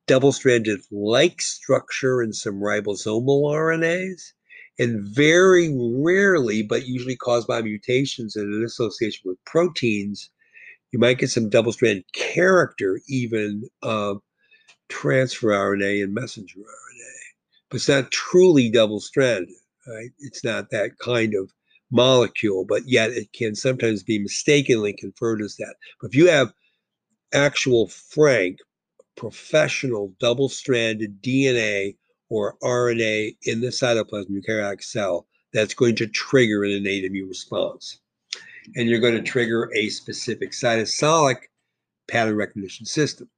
double-stranded 0.07 0.79
like 0.91 1.41
structure 1.41 2.21
in 2.23 2.33
some 2.33 2.55
ribosomal 2.55 3.43
RNAs 3.43 4.33
And 4.79 5.03
very 5.07 5.73
rarely, 5.75 6.61
but 6.63 6.87
usually 6.87 7.15
caused 7.15 7.47
by 7.47 7.61
mutations 7.61 8.35
and 8.35 8.53
an 8.53 8.63
association 8.63 9.23
with 9.25 9.43
proteins, 9.45 10.29
you 10.91 10.99
might 10.99 11.17
get 11.17 11.29
some 11.29 11.49
double 11.49 11.71
strand 11.71 12.03
character 12.13 13.01
even 13.07 13.67
of 13.81 14.21
transfer 14.89 15.49
RNA 15.49 16.03
and 16.03 16.13
messenger 16.13 16.59
RNA. 16.59 17.13
But 17.69 17.77
it's 17.77 17.89
not 17.89 18.11
truly 18.11 18.69
double 18.69 18.99
stranded, 18.99 19.55
right? 19.87 20.09
It's 20.19 20.43
not 20.43 20.69
that 20.71 20.97
kind 20.99 21.33
of 21.35 21.51
molecule, 21.91 22.65
but 22.65 22.83
yet 22.85 23.11
it 23.11 23.31
can 23.33 23.55
sometimes 23.55 24.03
be 24.03 24.19
mistakenly 24.19 24.93
conferred 24.93 25.41
as 25.41 25.55
that. 25.57 25.75
But 26.01 26.09
if 26.09 26.15
you 26.15 26.27
have 26.27 26.53
actual 27.33 27.87
frank, 27.87 28.59
professional, 29.15 30.13
double 30.19 30.49
stranded 30.49 31.21
DNA 31.21 31.95
or 32.29 32.55
RNA 32.61 33.37
in 33.43 33.61
the 33.61 33.67
cytoplasm 33.67 34.29
eukaryotic 34.29 34.83
cell, 34.83 35.27
that's 35.53 35.73
going 35.73 35.95
to 35.95 36.07
trigger 36.07 36.63
an 36.63 36.71
innate 36.71 37.05
immune 37.05 37.29
response. 37.29 37.99
And 38.75 38.89
you're 38.89 38.99
going 38.99 39.15
to 39.15 39.21
trigger 39.21 39.71
a 39.75 39.89
specific 39.89 40.51
cytosolic 40.51 41.37
pattern 42.09 42.35
recognition 42.35 42.85
system. 42.85 43.29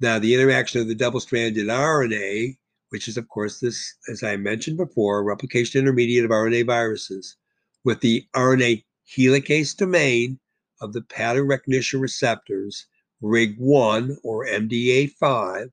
Now, 0.00 0.18
the 0.18 0.34
interaction 0.34 0.80
of 0.80 0.88
the 0.88 0.94
double 0.94 1.20
stranded 1.20 1.68
RNA, 1.68 2.56
which 2.94 3.08
is, 3.08 3.16
of 3.16 3.28
course, 3.28 3.58
this, 3.58 3.96
as 4.08 4.22
I 4.22 4.36
mentioned 4.36 4.76
before, 4.76 5.24
replication 5.24 5.80
intermediate 5.80 6.24
of 6.24 6.30
RNA 6.30 6.66
viruses, 6.66 7.36
with 7.82 7.98
the 7.98 8.24
RNA 8.36 8.84
helicase 9.04 9.76
domain 9.76 10.38
of 10.80 10.92
the 10.92 11.02
pattern 11.02 11.48
recognition 11.48 12.00
receptors, 12.00 12.86
RIG1 13.20 14.18
or 14.22 14.46
MDA5, 14.46 15.72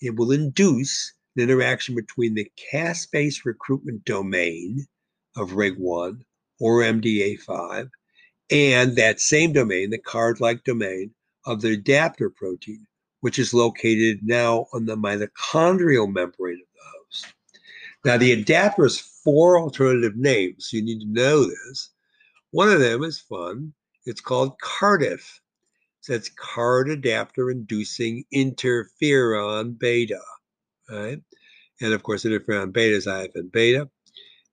it 0.00 0.16
will 0.16 0.32
induce 0.32 1.12
an 1.36 1.42
interaction 1.42 1.94
between 1.94 2.32
the 2.32 2.50
caspase 2.72 3.44
recruitment 3.44 4.06
domain 4.06 4.86
of 5.36 5.50
RIG1 5.50 6.22
or 6.58 6.80
MDA5 6.80 7.90
and 8.50 8.96
that 8.96 9.20
same 9.20 9.52
domain, 9.52 9.90
the 9.90 9.98
card 9.98 10.40
like 10.40 10.64
domain 10.64 11.12
of 11.44 11.60
the 11.60 11.74
adapter 11.74 12.30
protein, 12.30 12.86
which 13.22 13.38
is 13.38 13.54
located 13.54 14.20
now 14.22 14.66
on 14.72 14.84
the 14.84 14.96
mitochondrial 14.96 16.12
membrane 16.12 16.60
of 16.60 16.66
the 16.74 16.98
host. 16.98 17.34
Now, 18.04 18.16
the 18.16 18.32
adapter 18.32 18.82
has 18.82 18.98
four 18.98 19.60
alternative 19.60 20.16
names. 20.16 20.72
You 20.72 20.82
need 20.82 21.00
to 21.00 21.06
know 21.06 21.44
this. 21.44 21.90
One 22.50 22.68
of 22.68 22.80
them 22.80 23.04
is 23.04 23.20
fun. 23.20 23.72
It's 24.04 24.20
called 24.20 24.58
CARDIF. 24.60 25.38
So 26.00 26.14
it's 26.14 26.30
card 26.30 26.90
adapter 26.90 27.48
inducing 27.48 28.24
interferon 28.34 29.78
beta, 29.78 30.20
right? 30.90 31.22
And 31.80 31.92
of 31.92 32.02
course, 32.02 32.24
interferon 32.24 32.72
beta 32.72 32.96
is 32.96 33.06
IFN 33.06 33.52
beta. 33.52 33.88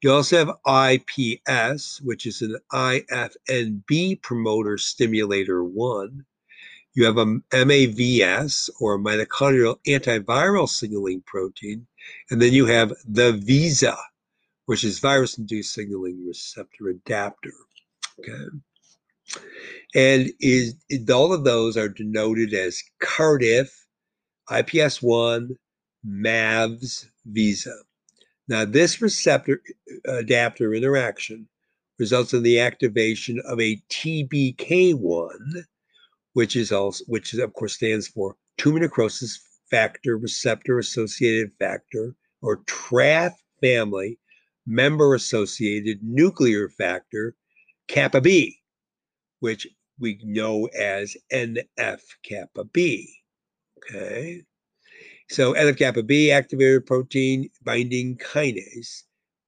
You 0.02 0.14
also 0.14 0.38
have 0.38 1.02
IPS, 1.10 2.02
which 2.02 2.28
is 2.28 2.44
an 2.44 2.56
IFNB 2.72 4.22
promoter 4.22 4.78
stimulator 4.78 5.64
1. 5.64 6.24
You 6.94 7.06
have 7.06 7.18
a 7.18 7.26
MAVS 7.26 8.70
or 8.80 8.98
mitochondrial 8.98 9.78
antiviral 9.88 10.68
signaling 10.68 11.22
protein. 11.26 11.88
And 12.30 12.42
then 12.42 12.54
you 12.54 12.66
have 12.66 12.94
the 13.06 13.34
VISA, 13.34 13.96
which 14.66 14.84
is 14.84 15.00
virus 15.00 15.38
induced 15.38 15.74
signaling 15.74 16.26
receptor 16.28 16.90
adapter. 16.90 17.54
Okay. 18.20 19.42
And 19.96 20.32
is 20.40 20.76
all 21.12 21.34
of 21.34 21.44
those 21.44 21.78
are 21.78 21.90
denoted 21.90 22.54
as 22.54 22.84
CARDIF, 23.02 23.70
IPS1, 24.50 25.56
MAVS, 26.04 27.08
VISA. 27.26 27.76
Now, 28.48 28.66
this 28.66 29.02
receptor 29.02 29.62
uh, 30.08 30.16
adapter 30.18 30.74
interaction 30.74 31.48
results 32.00 32.34
in 32.34 32.42
the 32.42 32.60
activation 32.60 33.40
of 33.46 33.60
a 33.60 33.80
TBK1, 33.90 35.66
which 36.34 36.56
is 36.56 36.72
also, 36.72 37.04
which 37.08 37.34
is, 37.34 37.40
of 37.40 37.54
course 37.54 37.74
stands 37.74 38.08
for 38.08 38.36
tumor 38.58 38.80
necrosis 38.80 39.40
factor 39.70 40.18
receptor 40.18 40.80
associated 40.80 41.52
factor, 41.60 42.16
or 42.42 42.58
TRAF 42.64 43.34
family 43.62 44.20
member 44.66 45.16
associated 45.16 46.00
nuclear 46.04 46.70
factor, 46.70 47.36
kappa 47.88 48.22
B, 48.22 48.60
which 49.40 49.68
we 50.00 50.20
know 50.24 50.66
as 50.68 51.18
NF 51.34 52.02
kappa 52.24 52.64
B. 52.66 53.12
Okay. 53.78 54.44
So 55.30 55.54
NF 55.54 55.78
kappa 55.78 56.04
B 56.04 56.32
activated 56.32 56.86
protein 56.86 57.50
binding 57.64 58.18
kinase 58.18 59.04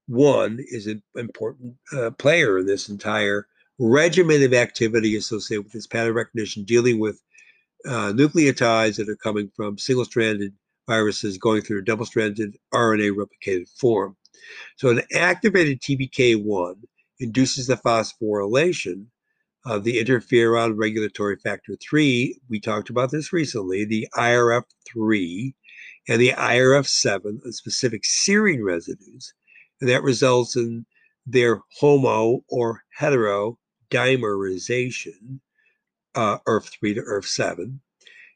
one 0.08 0.60
is 0.68 0.88
an 0.88 1.02
important 1.16 1.76
uh, 1.94 2.12
player 2.12 2.58
in 2.58 2.66
this 2.66 2.90
entire 2.90 3.48
regimen 3.82 4.44
of 4.44 4.54
activity 4.54 5.16
associated 5.16 5.64
with 5.64 5.74
this 5.74 5.88
pattern 5.88 6.14
recognition, 6.14 6.64
dealing 6.64 7.00
with 7.00 7.20
uh, 7.88 8.14
nucleotides 8.14 8.98
that 8.98 9.10
are 9.10 9.16
coming 9.16 9.50
from 9.56 9.78
single 9.78 10.06
stranded 10.06 10.54
viruses 10.88 11.38
going 11.40 11.62
through 11.62 11.80
a 11.80 11.84
double 11.84 12.06
stranded 12.06 12.56
RNA 12.74 13.16
replicated 13.16 13.68
form. 13.80 14.16
So, 14.78 14.90
an 14.90 15.02
activated 15.16 15.82
TBK1 15.82 16.76
induces 17.20 17.68
the 17.68 17.76
phosphorylation 17.76 19.08
of 19.66 19.84
the 19.84 20.04
interferon 20.04 20.74
regulatory 20.78 21.38
factor 21.38 21.76
3. 21.82 22.40
We 22.50 22.60
talked 22.60 22.90
about 22.90 23.12
this 23.12 23.34
recently, 23.34 23.86
the 23.86 24.08
IRF3 24.16 25.54
and 26.08 26.22
the 26.22 26.32
IRF7 26.32 27.54
specific 27.54 28.04
serine 28.04 28.64
residues. 28.64 29.34
And 29.80 29.90
that 29.90 30.04
results 30.04 30.56
in 30.56 30.86
their 31.26 31.62
homo 31.80 32.42
or 32.50 32.84
hetero 32.98 33.58
dimerization, 33.92 35.40
uh, 36.16 36.40
ERF3 36.48 36.96
to 36.96 37.02
ERF7. 37.02 37.80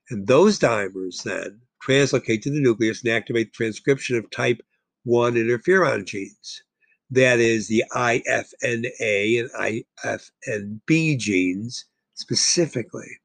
And 0.10 0.28
those 0.28 0.60
dimers 0.60 1.24
then 1.24 1.62
translocate 1.84 2.42
to 2.44 2.52
the 2.52 2.60
nucleus 2.60 3.04
and 3.04 3.12
activate 3.12 3.54
transcription 3.54 4.18
of 4.18 4.30
type 4.30 4.62
1 5.04 5.34
interferon 5.34 6.06
genes. 6.06 6.62
That 7.10 7.40
is 7.40 7.68
the 7.68 7.84
IFNA 7.94 9.40
and 9.40 9.82
IFNB 10.06 11.20
genes 11.20 11.86
specifically. 12.16 13.20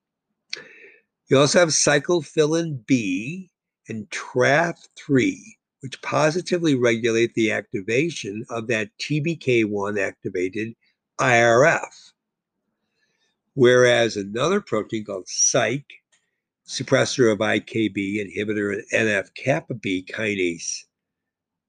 You 1.28 1.38
also 1.38 1.60
have 1.60 1.68
cyclophilin 1.68 2.84
B 2.86 3.50
and 3.88 4.08
TRAF3, 4.10 5.36
which 5.80 6.02
positively 6.02 6.74
regulate 6.74 7.34
the 7.34 7.52
activation 7.52 8.44
of 8.50 8.66
that 8.66 8.90
TBK1 9.00 9.98
activated 10.00 10.74
IRF. 11.20 12.12
Whereas 13.54 14.16
another 14.16 14.60
protein 14.60 15.04
called 15.04 15.28
SIKE, 15.28 15.90
suppressor 16.66 17.32
of 17.32 17.38
IKB, 17.38 18.16
inhibitor 18.16 18.78
of 18.78 18.84
NF 18.92 19.34
kappa 19.34 19.74
B 19.74 20.06
kinase 20.08 20.84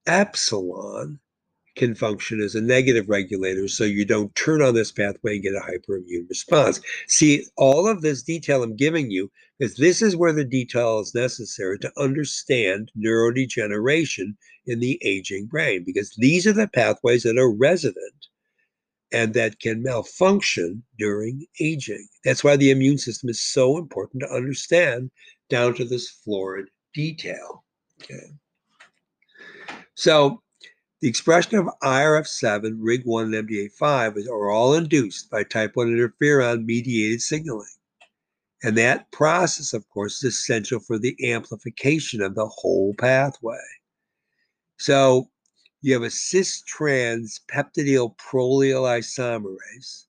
epsilon, 0.05 1.19
can 1.75 1.95
function 1.95 2.41
as 2.41 2.53
a 2.53 2.61
negative 2.61 3.09
regulator 3.09 3.67
so 3.67 3.83
you 3.83 4.05
don't 4.05 4.35
turn 4.35 4.61
on 4.61 4.75
this 4.75 4.91
pathway 4.91 5.35
and 5.35 5.43
get 5.43 5.55
a 5.55 5.59
hyperimmune 5.59 6.27
response. 6.29 6.81
See, 7.07 7.45
all 7.57 7.87
of 7.87 8.01
this 8.01 8.21
detail 8.21 8.61
I'm 8.61 8.75
giving 8.75 9.09
you 9.09 9.31
is 9.59 9.75
this 9.75 10.01
is 10.01 10.15
where 10.15 10.33
the 10.33 10.43
detail 10.43 10.99
is 10.99 11.15
necessary 11.15 11.79
to 11.79 11.91
understand 11.97 12.91
neurodegeneration 12.97 14.35
in 14.65 14.79
the 14.79 14.99
aging 15.03 15.47
brain 15.47 15.83
because 15.85 16.13
these 16.17 16.45
are 16.45 16.53
the 16.53 16.67
pathways 16.67 17.23
that 17.23 17.37
are 17.37 17.51
resident 17.51 18.27
and 19.11 19.33
that 19.33 19.59
can 19.59 19.83
malfunction 19.83 20.83
during 20.97 21.45
aging. 21.59 22.07
That's 22.23 22.43
why 22.43 22.55
the 22.55 22.71
immune 22.71 22.97
system 22.97 23.29
is 23.29 23.41
so 23.41 23.77
important 23.77 24.21
to 24.23 24.33
understand 24.33 25.11
down 25.49 25.73
to 25.75 25.85
this 25.85 26.09
florid 26.09 26.67
detail. 26.93 27.63
Okay. 28.01 28.31
So 29.95 30.41
the 31.01 31.09
expression 31.09 31.57
of 31.57 31.67
IRF7, 31.83 32.79
RIG1, 32.79 33.35
and 33.35 33.49
MDA5 33.49 34.27
are 34.27 34.49
all 34.51 34.75
induced 34.75 35.29
by 35.31 35.43
type 35.43 35.75
1 35.75 35.87
interferon 35.87 36.65
mediated 36.65 37.21
signaling. 37.21 37.67
And 38.63 38.77
that 38.77 39.11
process, 39.11 39.73
of 39.73 39.87
course, 39.89 40.23
is 40.23 40.35
essential 40.35 40.79
for 40.79 40.99
the 40.99 41.15
amplification 41.33 42.21
of 42.21 42.35
the 42.35 42.45
whole 42.45 42.93
pathway. 42.99 43.57
So 44.77 45.30
you 45.81 45.93
have 45.93 46.03
a 46.03 46.11
cis 46.11 46.61
trans 46.61 47.41
peptidyl 47.47 48.15
prolyl 48.17 48.83
isomerase, 48.83 50.05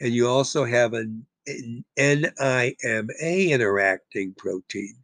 and 0.00 0.14
you 0.14 0.28
also 0.28 0.64
have 0.64 0.94
an, 0.94 1.26
an 1.46 1.84
NIMA 1.96 3.50
interacting 3.50 4.34
protein, 4.34 4.94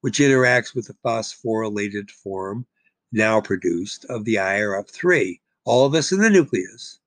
which 0.00 0.18
interacts 0.18 0.74
with 0.74 0.86
the 0.86 0.96
phosphorylated 1.04 2.10
form 2.10 2.66
now 3.12 3.40
produced 3.40 4.04
of 4.06 4.24
the 4.24 4.34
IRF3. 4.34 5.38
All 5.64 5.86
of 5.86 5.92
this 5.92 6.10
in 6.12 6.20
the 6.20 6.30
nucleus. 6.30 6.98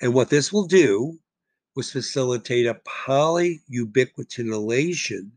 And 0.00 0.12
what 0.12 0.30
this 0.30 0.52
will 0.52 0.66
do 0.66 1.18
was 1.76 1.90
facilitate 1.90 2.66
a 2.66 2.80
polyubiquitinylation 3.06 5.30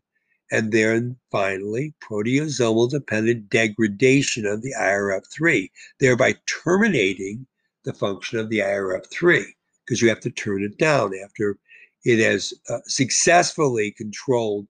and 0.52 0.72
then 0.72 1.18
finally 1.32 1.94
proteasomal 2.02 2.90
dependent 2.90 3.50
degradation 3.50 4.46
of 4.46 4.62
the 4.62 4.74
IRF3, 4.80 5.70
thereby 6.00 6.36
terminating 6.46 7.46
the 7.84 7.94
function 7.94 8.40
of 8.40 8.50
the 8.50 8.60
IRF3 8.60 9.46
because 9.86 10.02
you 10.02 10.10
have 10.10 10.20
to 10.20 10.32
turn 10.32 10.64
it 10.64 10.78
down 10.78 11.14
after 11.24 11.58
it 12.04 12.20
has 12.20 12.54
uh, 12.70 12.80
successfully 12.86 13.92
controlled 13.92 14.68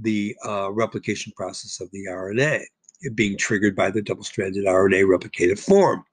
the 0.00 0.34
uh, 0.46 0.70
replication 0.72 1.32
process 1.36 1.80
of 1.80 1.90
the 1.90 2.06
RNA, 2.06 2.62
it 3.00 3.16
being 3.16 3.36
triggered 3.36 3.76
by 3.76 3.90
the 3.90 4.02
double 4.02 4.24
stranded 4.24 4.64
RNA 4.66 5.04
replicative 5.04 5.58
form. 5.58 6.04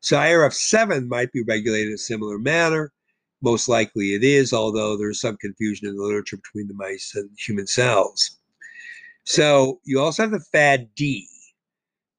So 0.00 0.16
IRF7 0.16 1.08
might 1.08 1.32
be 1.32 1.42
regulated 1.42 1.88
in 1.88 1.94
a 1.94 1.98
similar 1.98 2.38
manner. 2.38 2.92
Most 3.42 3.68
likely 3.68 4.14
it 4.14 4.22
is, 4.22 4.52
although 4.52 4.96
there's 4.96 5.20
some 5.20 5.36
confusion 5.36 5.88
in 5.88 5.96
the 5.96 6.02
literature 6.02 6.36
between 6.36 6.68
the 6.68 6.74
mice 6.74 7.12
and 7.14 7.28
human 7.36 7.66
cells. 7.66 8.38
So 9.24 9.80
you 9.84 10.00
also 10.00 10.22
have 10.22 10.30
the 10.30 10.40
FAD-D. 10.40 11.28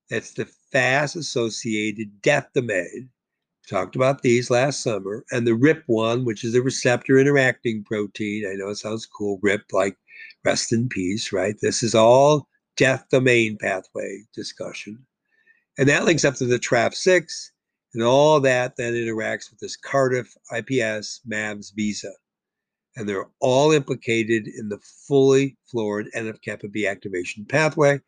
That's 0.10 0.34
the 0.34 0.48
fast 0.72 1.16
associated 1.16 2.22
death 2.22 2.48
domain. 2.54 3.10
Talked 3.70 3.96
about 3.96 4.22
these 4.22 4.52
last 4.52 4.84
summer. 4.84 5.24
And 5.32 5.48
the 5.48 5.52
RIP1, 5.52 6.26
which 6.26 6.44
is 6.44 6.54
the 6.54 6.62
receptor 6.62 7.18
interacting 7.18 7.84
protein. 7.86 8.46
I 8.46 8.56
know 8.56 8.70
it 8.70 8.76
sounds 8.76 9.06
cool, 9.06 9.40
RIP, 9.42 9.64
like 9.72 9.98
rest 10.44 10.74
in 10.74 10.90
peace, 10.90 11.32
right? 11.32 11.56
This 11.62 11.84
is 11.84 11.96
all 11.96 12.50
death 12.76 13.06
domain 13.10 13.58
pathway 13.60 14.20
discussion. 14.34 15.06
And 15.78 15.88
that 15.88 16.04
links 16.06 16.26
up 16.26 16.36
to 16.36 16.46
the 16.46 16.60
TRAF6, 16.60 17.52
and 17.93 18.03
all 18.03 18.39
that 18.39 18.75
then 18.75 18.93
interacts 18.93 19.49
with 19.49 19.60
this 19.60 19.77
CARDIF, 19.77 20.27
IPS, 20.51 21.21
MAVS, 21.27 21.73
visa. 21.75 22.12
And 22.95 23.08
they're 23.08 23.29
all 23.39 23.71
implicated 23.71 24.47
in 24.47 24.69
the 24.69 24.79
fully 25.08 25.58
fluored 25.65 26.10
NF 26.15 26.41
kappa 26.41 26.67
B 26.67 26.88
activation 26.88 27.45
pathway, 27.45 27.99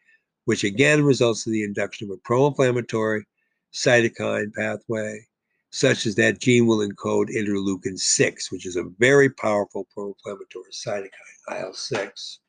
which 0.46 0.64
again 0.64 1.04
results 1.04 1.46
in 1.48 1.54
the 1.54 1.64
induction 1.64 2.10
of 2.10 2.16
a 2.16 2.22
pro 2.24 2.48
inflammatory 2.48 3.26
cytokine 3.74 4.54
pathway, 4.54 5.26
such 5.72 6.06
as 6.06 6.16
that 6.16 6.40
gene 6.40 6.66
will 6.66 6.88
encode 6.88 7.30
interleukin 7.30 7.98
6, 7.98 8.52
which 8.52 8.66
is 8.66 8.76
a 8.76 8.84
very 9.00 9.30
powerful 9.30 9.88
pro 9.94 10.08
inflammatory 10.08 10.72
cytokine, 10.72 11.62
IL 11.62 11.74
6. 11.74 12.40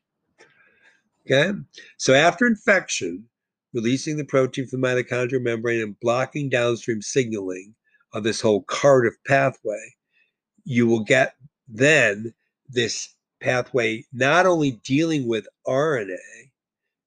Okay, 1.29 1.51
so 1.97 2.13
after 2.13 2.45
infection, 2.47 3.27
releasing 3.73 4.17
the 4.17 4.25
protein 4.25 4.67
from 4.67 4.81
the 4.81 4.87
mitochondrial 4.87 5.41
membrane 5.41 5.81
and 5.81 5.99
blocking 5.99 6.49
downstream 6.49 7.01
signaling 7.01 7.75
of 8.13 8.23
this 8.23 8.41
whole 8.41 8.63
CARDIF 8.63 9.15
pathway, 9.25 9.95
you 10.63 10.87
will 10.87 11.03
get 11.03 11.35
then 11.67 12.33
this 12.69 13.13
pathway 13.39 14.03
not 14.13 14.45
only 14.45 14.71
dealing 14.83 15.27
with 15.27 15.47
RNA 15.67 16.17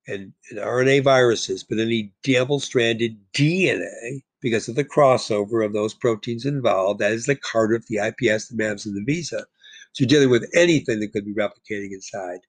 and, 0.07 0.33
and 0.51 0.59
RNA 0.59 1.05
viruses, 1.05 1.65
but 1.65 1.79
any 1.79 2.13
double 2.23 2.61
stranded 2.61 3.17
DNA 3.33 4.23
because 4.41 4.69
of 4.69 4.75
the 4.75 4.85
crossover 4.85 5.65
of 5.65 5.73
those 5.73 5.95
proteins 5.95 6.47
involved. 6.47 7.01
That 7.01 7.13
is 7.13 7.27
the 7.27 7.37
CARDIF, 7.37 7.87
the 7.87 7.99
IPS, 7.99 8.49
the 8.49 8.57
MAVS, 8.57 8.87
and 8.87 8.97
the 8.97 9.05
VISA. 9.05 9.45
So 9.93 10.03
you're 10.03 10.09
dealing 10.09 10.31
with 10.31 10.49
anything 10.55 11.01
that 11.01 11.13
could 11.13 11.25
be 11.25 11.35
replicating 11.35 11.93
inside 11.93 12.41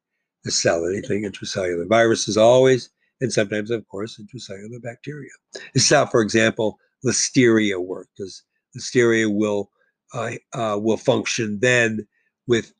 the 0.43 0.51
cell, 0.51 0.85
anything 0.85 1.23
intracellular. 1.23 1.87
Viruses 1.87 2.37
always 2.37 2.89
and 3.21 3.31
sometimes, 3.31 3.71
of 3.71 3.87
course, 3.87 4.19
into 4.19 4.37
intracellular 4.37 4.81
bacteria. 4.81 5.29
Is 5.73 5.89
how, 5.89 6.05
for 6.07 6.21
example, 6.21 6.77
listeria 7.05 7.79
work, 7.79 8.09
because 8.17 8.43
listeria 8.77 9.33
will 9.33 9.69
uh, 10.13 10.31
uh, 10.53 10.77
will 10.81 10.97
function 10.97 11.59
then 11.61 12.05
with 12.47 12.73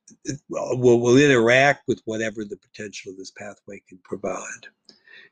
will, 0.50 1.00
will 1.00 1.18
interact 1.18 1.84
with 1.88 2.02
whatever 2.06 2.44
the 2.44 2.58
potential 2.58 3.12
of 3.12 3.18
this 3.18 3.32
pathway 3.32 3.82
can 3.88 4.00
provide. 4.04 4.68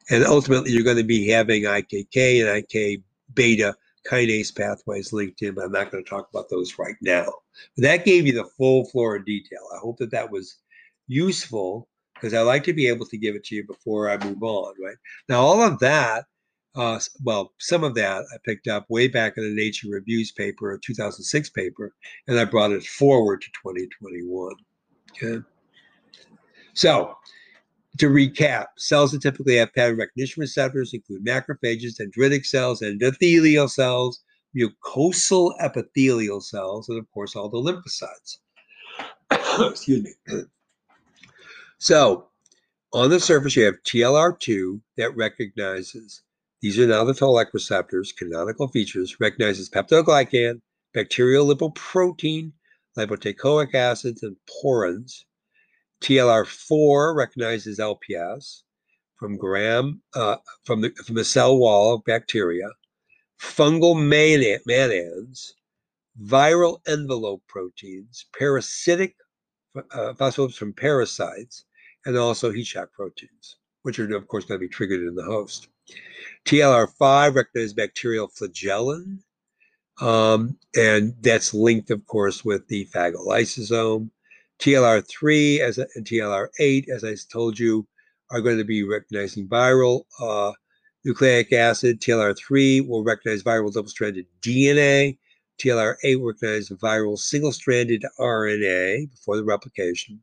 And 0.10 0.24
ultimately, 0.24 0.72
you're 0.72 0.84
going 0.84 0.98
to 0.98 1.04
be 1.04 1.28
having 1.28 1.64
IKK 1.64 2.42
and 2.42 2.64
IK 2.64 3.02
beta 3.34 3.76
kinase 4.10 4.56
pathways 4.56 5.14
linked 5.14 5.42
in, 5.42 5.54
but 5.54 5.66
I'm 5.66 5.72
not 5.72 5.92
going 5.92 6.04
to 6.04 6.10
talk 6.10 6.30
about 6.32 6.50
those 6.50 6.80
right 6.80 6.96
now. 7.02 7.32
But 7.76 7.84
that 7.84 8.06
gave 8.06 8.26
you 8.26 8.34
the 8.34 8.46
full 8.58 8.86
floor 8.86 9.18
of 9.18 9.26
detail. 9.26 9.60
I 9.76 9.80
hope 9.80 9.98
that 9.98 10.12
that 10.12 10.32
was 10.32 10.58
useful 11.08 11.88
because 12.20 12.34
I 12.34 12.42
like 12.42 12.64
to 12.66 12.74
be 12.74 12.88
able 12.88 13.06
to 13.06 13.18
give 13.18 13.36
it 13.36 13.44
to 13.46 13.56
you 13.56 13.66
before 13.66 14.10
I 14.10 14.24
move 14.24 14.42
on, 14.44 14.74
right? 14.84 14.98
Now, 15.30 15.42
all 15.42 15.62
of 15.62 15.80
that, 15.80 16.26
uh, 16.76 17.00
well, 17.24 17.54
some 17.60 17.84
of 17.84 17.96
that 17.96 18.26
I 18.34 18.38
picked 18.44 18.68
up 18.68 18.86
way 18.90 19.08
back 19.08 19.38
in 19.38 19.44
the 19.44 19.56
Nature 19.56 19.90
Reviews 19.90 20.32
paper, 20.32 20.74
a 20.74 20.80
2006 20.80 21.50
paper, 21.52 21.94
and 22.28 22.40
I 22.40 22.46
brought 22.46 22.72
it 22.72 22.84
forward 22.84 23.42
to 23.42 23.48
2021. 23.64 24.54
Okay. 25.12 25.44
So, 26.74 27.16
to 27.98 28.10
recap, 28.10 28.68
cells 28.78 29.12
that 29.12 29.22
typically 29.22 29.58
have 29.58 29.74
pattern 29.74 29.98
recognition 29.98 30.42
receptors 30.42 30.94
include 30.94 31.26
macrophages, 31.26 32.00
dendritic 32.00 32.46
cells, 32.46 32.82
endothelial 32.82 33.70
cells, 33.70 34.24
mucosal 34.56 35.54
epithelial 35.60 36.42
cells, 36.42 36.90
and 36.90 37.00
of 37.00 37.10
course, 37.12 37.36
all 37.36 37.50
the 37.50 37.58
lymphocytes. 37.58 38.38
Excuse 39.72 40.04
me. 40.04 40.44
So 41.80 42.28
on 42.92 43.10
the 43.10 43.20
surface, 43.20 43.56
you 43.56 43.64
have 43.64 43.82
TLR2 43.84 44.82
that 44.98 45.16
recognizes 45.16 46.22
these 46.62 46.78
are 46.78 46.88
now 46.88 47.06
the 47.06 47.14
toll-like 47.14 47.54
receptors, 47.54 48.12
canonical 48.12 48.68
features, 48.68 49.18
recognizes 49.22 49.70
peptidoglycan, 49.70 50.60
bacterial 50.94 51.48
lipoprotein, 51.48 52.52
lipoteichoic 52.98 53.74
acids, 53.74 54.24
and 54.24 54.36
porins. 54.50 55.24
TLR4 56.02 57.16
recognizes 57.16 57.80
LPS 57.80 58.64
from 59.18 59.38
gram 59.38 60.02
uh, 60.16 60.38
from 60.66 60.82
the 60.82 60.92
from 61.06 61.16
the 61.16 61.26
cell 61.26 61.58
wall 61.58 61.96
of 61.96 62.04
bacteria, 62.06 62.70
fungal 63.40 63.96
mannans, 63.96 65.54
viral 66.22 66.80
envelope 66.88 67.44
proteins, 67.48 68.26
parasitic 68.38 69.16
uh, 69.76 70.14
phospholipids 70.14 70.56
from 70.56 70.74
parasites, 70.74 71.66
and 72.06 72.18
also 72.18 72.52
heat 72.52 72.68
shock 72.68 72.92
proteins, 72.94 73.58
which 73.84 74.00
are, 74.00 74.16
of 74.16 74.28
course, 74.28 74.46
going 74.46 74.60
to 74.60 74.66
be 74.66 74.70
triggered 74.70 75.02
in 75.02 75.16
the 75.16 75.24
host. 75.24 75.68
TLR5 76.46 77.36
recognizes 77.36 77.74
bacterial 77.74 78.28
flagellin, 78.28 79.24
um, 80.02 80.58
and 80.76 81.14
that's 81.22 81.54
linked, 81.54 81.92
of 81.92 82.06
course, 82.06 82.46
with 82.46 82.68
the 82.68 82.86
phagolysosome. 82.94 84.10
TLR3 84.60 85.60
as 85.60 85.78
a, 85.78 85.88
and 85.96 86.06
TLR8, 86.06 86.90
as 86.90 87.04
I 87.04 87.16
told 87.32 87.58
you, 87.58 87.88
are 88.32 88.42
going 88.42 88.58
to 88.58 88.66
be 88.66 88.84
recognizing 88.84 89.48
viral 89.48 90.04
uh, 90.22 90.52
nucleic 91.06 91.52
acid. 91.54 92.02
TLR3 92.02 92.88
will 92.88 93.04
recognize 93.04 93.44
viral 93.44 93.74
double-stranded 93.74 94.26
DNA. 94.42 95.18
TLR8 95.62 96.20
will 96.20 96.28
recognize 96.28 96.70
viral 96.70 97.18
single-stranded 97.18 98.04
RNA 98.20 99.12
before 99.12 99.38
the 99.38 99.44
replication 99.44 100.22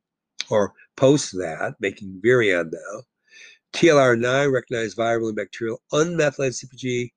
or 0.50 0.72
post 0.96 1.32
that, 1.32 1.74
making 1.80 2.20
virion 2.24 2.70
now. 2.72 3.02
TLR9 3.74 4.52
recognized 4.52 4.96
viral 4.96 5.28
and 5.28 5.36
bacterial 5.36 5.82
unmethylated 5.92 6.64
CpG, 6.64 7.10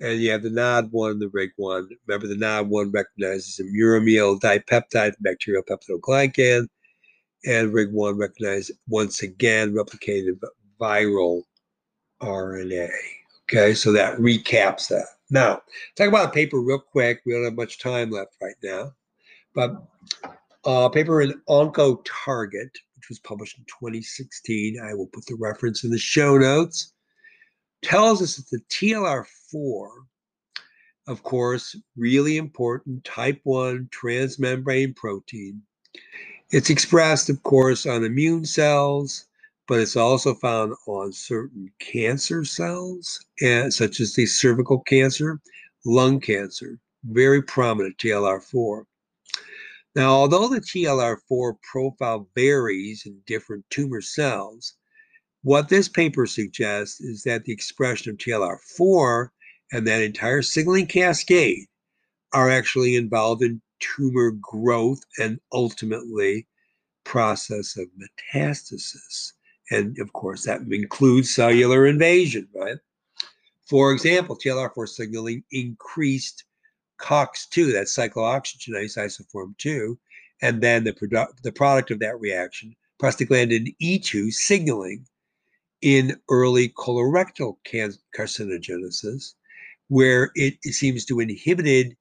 and 0.00 0.20
you 0.20 0.30
have 0.30 0.42
the 0.42 0.50
NOD1, 0.50 1.18
the 1.18 1.26
RIG1. 1.26 1.88
Remember, 2.06 2.26
the 2.28 2.34
NOD1 2.34 2.92
recognizes 2.92 3.58
a 3.58 3.64
muramyl 3.64 4.38
dipeptide 4.40 5.14
bacterial 5.20 5.62
peptidoglycan, 5.62 6.68
and 7.44 7.72
RIG1 7.72 8.18
recognizes 8.18 8.76
once 8.88 9.22
again 9.22 9.74
replicated 9.74 10.38
viral 10.80 11.42
RNA. 12.22 12.90
Okay, 13.44 13.74
so 13.74 13.92
that 13.92 14.18
recaps 14.18 14.88
that. 14.88 15.06
Now, 15.30 15.62
talk 15.96 16.08
about 16.08 16.28
a 16.28 16.32
paper 16.32 16.60
real 16.60 16.78
quick. 16.78 17.20
We 17.24 17.32
don't 17.32 17.44
have 17.44 17.54
much 17.54 17.78
time 17.78 18.10
left 18.10 18.36
right 18.40 18.54
now, 18.62 18.92
but 19.54 19.82
uh, 20.66 20.88
paper 20.88 21.22
in 21.22 21.40
OncoTarget, 21.48 22.70
which 22.96 23.08
was 23.08 23.20
published 23.20 23.56
in 23.58 23.64
2016. 23.64 24.80
I 24.80 24.94
will 24.94 25.06
put 25.06 25.24
the 25.26 25.36
reference 25.36 25.84
in 25.84 25.90
the 25.90 25.98
show 25.98 26.36
notes. 26.36 26.92
Tells 27.82 28.20
us 28.20 28.36
that 28.36 28.50
the 28.50 28.60
TLR4, 28.68 29.88
of 31.06 31.22
course, 31.22 31.76
really 31.96 32.36
important 32.36 33.04
type 33.04 33.40
1 33.44 33.88
transmembrane 33.92 34.96
protein. 34.96 35.62
It's 36.50 36.70
expressed, 36.70 37.30
of 37.30 37.42
course, 37.44 37.86
on 37.86 38.04
immune 38.04 38.44
cells, 38.44 39.26
but 39.68 39.80
it's 39.80 39.96
also 39.96 40.34
found 40.34 40.74
on 40.86 41.12
certain 41.12 41.70
cancer 41.78 42.44
cells, 42.44 43.24
such 43.68 44.00
as 44.00 44.14
the 44.14 44.26
cervical 44.26 44.80
cancer, 44.80 45.40
lung 45.84 46.18
cancer, 46.18 46.80
very 47.04 47.42
prominent 47.42 47.98
TLR4. 47.98 48.84
Now, 49.96 50.10
although 50.10 50.46
the 50.46 50.60
TLR4 50.60 51.54
profile 51.62 52.28
varies 52.34 53.04
in 53.06 53.18
different 53.26 53.64
tumor 53.70 54.02
cells, 54.02 54.74
what 55.42 55.70
this 55.70 55.88
paper 55.88 56.26
suggests 56.26 57.00
is 57.00 57.22
that 57.22 57.44
the 57.44 57.52
expression 57.52 58.12
of 58.12 58.18
TLR4 58.18 59.30
and 59.72 59.86
that 59.86 60.02
entire 60.02 60.42
signaling 60.42 60.86
cascade 60.86 61.64
are 62.34 62.50
actually 62.50 62.96
involved 62.96 63.42
in 63.42 63.62
tumor 63.80 64.32
growth 64.32 65.00
and 65.18 65.40
ultimately 65.54 66.46
process 67.04 67.78
of 67.78 67.86
metastasis. 67.98 69.32
And 69.70 69.98
of 69.98 70.12
course, 70.12 70.44
that 70.44 70.60
includes 70.70 71.34
cellular 71.34 71.86
invasion, 71.86 72.48
right? 72.54 72.76
For 73.66 73.92
example, 73.92 74.36
TLR4 74.36 74.88
signaling 74.88 75.42
increased 75.52 76.44
COX2, 76.98 77.72
that's 77.72 77.96
cyclooxygenase 77.96 78.98
isoform 78.98 79.56
2, 79.58 79.98
and 80.42 80.62
then 80.62 80.84
the, 80.84 80.92
produ- 80.92 81.28
the 81.42 81.52
product 81.52 81.90
of 81.90 81.98
that 82.00 82.18
reaction, 82.20 82.74
prostaglandin 83.00 83.74
E2 83.80 84.32
signaling 84.32 85.06
in 85.82 86.16
early 86.30 86.70
colorectal 86.70 87.56
can- 87.64 87.94
carcinogenesis, 88.16 89.34
where 89.88 90.30
it, 90.34 90.54
it 90.62 90.72
seems 90.72 91.04
to 91.04 91.20
inhibited 91.20 91.96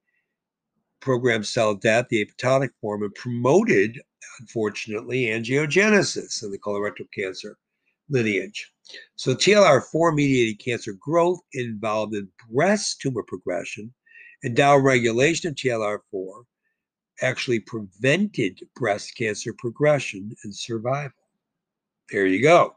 programmed 1.01 1.45
cell 1.45 1.75
death, 1.75 2.07
the 2.09 2.25
apoptotic 2.25 2.69
form, 2.81 3.03
and 3.03 3.13
promoted, 3.13 4.01
unfortunately, 4.39 5.25
angiogenesis 5.25 6.43
in 6.43 6.51
the 6.51 6.57
colorectal 6.57 7.05
cancer 7.13 7.57
lineage. 8.09 8.71
So 9.15 9.35
TLR4 9.35 10.15
mediated 10.15 10.63
cancer 10.63 10.93
growth 10.93 11.39
involved 11.53 12.15
in 12.15 12.27
breast 12.49 13.01
tumor 13.01 13.23
progression 13.23 13.93
and 14.43 14.55
downregulation 14.55 15.49
of 15.49 15.55
TLR4 15.55 16.43
actually 17.21 17.59
prevented 17.59 18.59
breast 18.75 19.15
cancer 19.17 19.53
progression 19.53 20.35
and 20.43 20.55
survival. 20.55 21.11
There 22.11 22.25
you 22.25 22.41
go. 22.41 22.75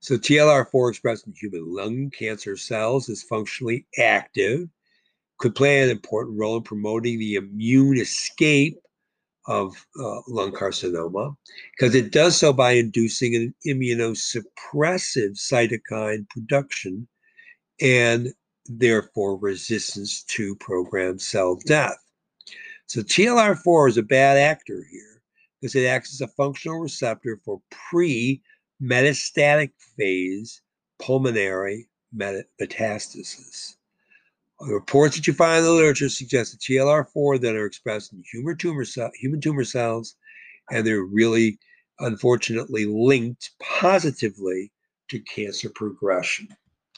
So 0.00 0.16
TLR4 0.16 0.90
expressed 0.90 1.26
in 1.26 1.34
human 1.34 1.64
lung 1.74 2.10
cancer 2.10 2.56
cells 2.56 3.08
is 3.08 3.22
functionally 3.22 3.86
active, 3.98 4.68
could 5.38 5.54
play 5.54 5.82
an 5.82 5.90
important 5.90 6.38
role 6.38 6.56
in 6.56 6.62
promoting 6.62 7.18
the 7.18 7.36
immune 7.36 7.98
escape 7.98 8.78
of 9.46 9.74
uh, 10.00 10.20
lung 10.28 10.52
carcinoma 10.52 11.36
because 11.76 11.94
it 11.94 12.12
does 12.12 12.36
so 12.36 12.52
by 12.52 12.72
inducing 12.72 13.34
an 13.34 13.54
immunosuppressive 13.66 15.36
cytokine 15.36 16.28
production 16.30 17.06
and 17.80 18.32
therefore 18.66 19.36
resistance 19.36 20.22
to 20.24 20.56
programmed 20.56 21.20
cell 21.20 21.56
death. 21.66 21.98
So 22.86 23.00
TLR4 23.00 23.88
is 23.88 23.96
a 23.96 24.02
bad 24.02 24.36
actor 24.36 24.84
here 24.90 25.22
because 25.60 25.74
it 25.74 25.86
acts 25.86 26.14
as 26.14 26.20
a 26.20 26.28
functional 26.28 26.78
receptor 26.78 27.40
for 27.44 27.60
pre 27.70 28.42
metastatic 28.82 29.70
phase 29.96 30.60
pulmonary 30.98 31.88
metastasis. 32.14 33.76
The 34.60 34.72
reports 34.72 35.16
that 35.16 35.26
you 35.26 35.32
find 35.32 35.58
in 35.58 35.64
the 35.64 35.70
literature 35.72 36.08
suggest 36.08 36.52
that 36.52 36.60
TLR4 36.60 37.40
that 37.40 37.56
are 37.56 37.66
expressed 37.66 38.12
in 38.12 38.22
human 38.30 38.56
tumor, 38.56 38.84
cell, 38.84 39.10
human 39.14 39.40
tumor 39.40 39.64
cells, 39.64 40.16
and 40.70 40.86
they're 40.86 41.02
really, 41.02 41.58
unfortunately, 41.98 42.86
linked 42.86 43.50
positively 43.60 44.70
to 45.08 45.18
cancer 45.20 45.70
progression. 45.74 46.48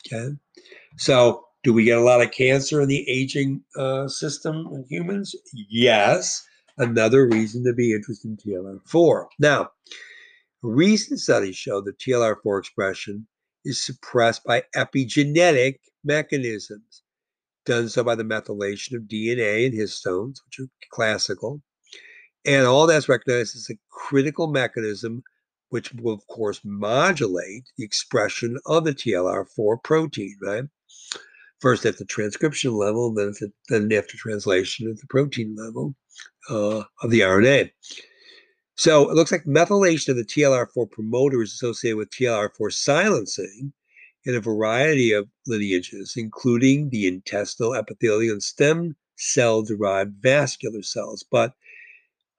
Okay, 0.07 0.37
so 0.97 1.46
do 1.67 1.73
we 1.73 1.83
get 1.83 1.99
a 1.99 2.01
lot 2.01 2.23
of 2.23 2.31
cancer 2.31 2.81
in 2.81 2.87
the 2.87 3.05
aging 3.11 3.61
uh, 3.77 4.07
system 4.07 4.69
in 4.73 4.85
humans? 4.89 5.35
Yes. 5.53 6.47
Another 6.79 7.27
reason 7.27 7.65
to 7.65 7.73
be 7.73 7.93
interested 7.93 8.29
in 8.29 8.37
TLR4. 8.37 9.27
Now, 9.41 9.71
recent 10.63 11.19
studies 11.19 11.57
show 11.57 11.81
that 11.81 11.99
TLR4 11.99 12.61
expression 12.61 13.27
is 13.65 13.85
suppressed 13.85 14.45
by 14.45 14.63
epigenetic 14.77 15.79
mechanisms, 16.05 17.03
done 17.65 17.89
so 17.89 18.05
by 18.05 18.15
the 18.15 18.23
methylation 18.23 18.95
of 18.95 19.03
DNA 19.03 19.67
and 19.67 19.75
histones, 19.75 20.37
which 20.45 20.61
are 20.61 20.71
classical. 20.93 21.61
And 22.47 22.65
all 22.65 22.87
that's 22.87 23.09
recognized 23.09 23.57
as 23.57 23.69
a 23.71 23.79
critical 23.91 24.47
mechanism, 24.47 25.25
which 25.71 25.93
will, 25.95 26.15
of 26.15 26.25
course, 26.29 26.61
modulate 26.63 27.65
the 27.77 27.85
expression 27.85 28.57
of 28.67 28.85
the 28.85 28.95
TLR4 28.95 29.83
protein, 29.83 30.37
right? 30.41 30.65
First 31.61 31.85
at 31.87 31.99
the 31.99 32.05
transcription 32.05 32.75
level, 32.75 33.13
then 33.13 33.33
the, 33.41 33.53
then 33.69 33.93
after 33.93 34.17
translation 34.17 34.91
at 34.91 34.99
the 34.99 35.07
protein 35.09 35.57
level 35.57 35.95
uh, 36.51 36.85
of 37.03 37.11
the 37.11 37.21
RNA. 37.21 37.71
So 38.77 39.11
it 39.11 39.15
looks 39.15 39.33
like 39.33 39.45
methylation 39.45 40.11
of 40.11 40.17
the 40.17 40.25
TLR4 40.25 40.91
promoter 40.91 41.43
is 41.43 41.53
associated 41.53 41.97
with 41.97 42.11
TLR4 42.11 42.73
silencing 42.73 43.73
in 44.27 44.35
a 44.35 44.41
variety 44.41 45.13
of 45.13 45.29
lineages, 45.47 46.15
including 46.17 46.91
the 46.91 47.07
intestinal 47.07 47.75
epithelial 47.75 48.33
and 48.33 48.43
stem 48.43 48.97
cell 49.17 49.63
derived 49.63 50.15
vascular 50.21 50.83
cells. 50.83 51.25
But 51.31 51.55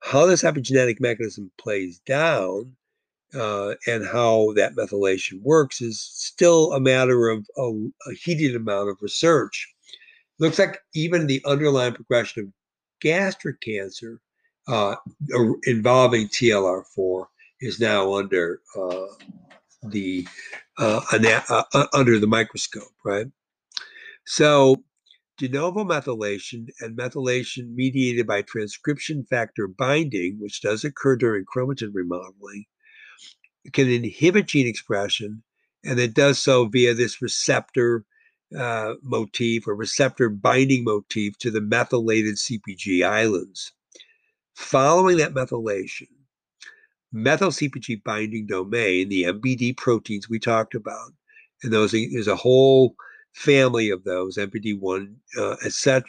how 0.00 0.26
this 0.26 0.44
epigenetic 0.44 1.00
mechanism 1.00 1.50
plays 1.58 1.98
down 2.06 2.76
uh, 3.34 3.74
and 3.86 4.06
how 4.06 4.52
that 4.54 4.74
methylation 4.74 5.40
works 5.42 5.80
is 5.80 6.00
still 6.00 6.72
a 6.72 6.80
matter 6.80 7.28
of 7.28 7.46
a, 7.56 7.62
a 8.10 8.14
heated 8.14 8.56
amount 8.56 8.88
of 8.88 8.96
research. 9.00 9.72
Looks 10.38 10.58
like 10.58 10.78
even 10.94 11.26
the 11.26 11.42
underlying 11.44 11.94
progression 11.94 12.44
of 12.44 12.52
gastric 13.00 13.60
cancer 13.60 14.20
uh, 14.68 14.96
involving 15.64 16.28
TLR4 16.28 17.26
is 17.60 17.80
now 17.80 18.14
under 18.14 18.60
uh, 18.78 19.06
the 19.82 20.26
uh, 20.78 21.00
uh, 21.74 21.86
under 21.92 22.18
the 22.18 22.26
microscope, 22.26 22.92
right? 23.04 23.26
So 24.26 24.76
de 25.38 25.48
novo 25.48 25.84
methylation 25.84 26.68
and 26.80 26.96
methylation 26.96 27.74
mediated 27.74 28.26
by 28.26 28.42
transcription 28.42 29.24
factor 29.24 29.66
binding, 29.68 30.36
which 30.40 30.60
does 30.60 30.84
occur 30.84 31.16
during 31.16 31.44
chromatin 31.44 31.90
remodeling, 31.92 32.64
can 33.72 33.88
inhibit 33.90 34.46
gene 34.46 34.66
expression, 34.66 35.42
and 35.84 35.98
it 35.98 36.14
does 36.14 36.38
so 36.38 36.66
via 36.66 36.94
this 36.94 37.22
receptor 37.22 38.04
uh, 38.56 38.94
motif 39.02 39.66
or 39.66 39.74
receptor 39.74 40.28
binding 40.28 40.84
motif 40.84 41.36
to 41.38 41.50
the 41.50 41.60
methylated 41.60 42.36
CPG 42.36 43.06
islands. 43.06 43.72
Following 44.54 45.18
that 45.18 45.34
methylation, 45.34 46.08
methyl 47.12 47.50
CPG 47.50 48.02
binding 48.02 48.46
domain, 48.46 49.08
the 49.08 49.24
MBD 49.24 49.76
proteins 49.76 50.28
we 50.28 50.38
talked 50.38 50.74
about, 50.74 51.12
and 51.62 51.72
those 51.72 51.92
there's 51.92 52.28
a 52.28 52.36
whole 52.36 52.96
family 53.34 53.90
of 53.90 54.04
those, 54.04 54.36
MBD1, 54.36 55.14
uh, 55.38 55.56
etc. 55.64 56.02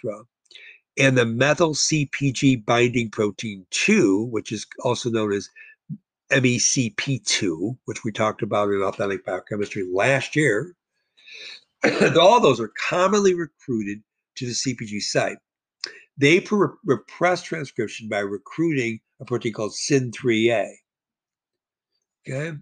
And 0.98 1.17
the 1.17 1.26
methyl 1.26 1.74
CPG 1.74 2.65
binding 2.65 3.10
protein 3.10 3.65
2, 3.72 4.26
which 4.32 4.52
is 4.52 4.65
also 4.84 5.10
known 5.10 5.32
as 5.32 5.50
MECP2, 6.32 7.78
which 7.86 8.04
we 8.04 8.12
talked 8.12 8.42
about 8.42 8.70
in 8.70 8.82
authentic 8.82 9.26
biochemistry 9.26 9.84
last 9.92 10.36
year, 10.36 10.76
all 12.20 12.39
those 12.39 12.60
are 12.60 12.72
commonly 12.89 13.34
recruited 13.34 14.02
to 14.36 14.46
the 14.46 14.52
CPG 14.52 15.02
site. 15.02 15.38
They 16.18 16.46
repress 16.84 17.42
transcription 17.42 18.10
by 18.10 18.20
recruiting 18.20 19.00
a 19.22 19.26
protein 19.26 19.54
called 19.54 19.72
SIN3A. 19.72 20.70
Okay. 22.28 22.58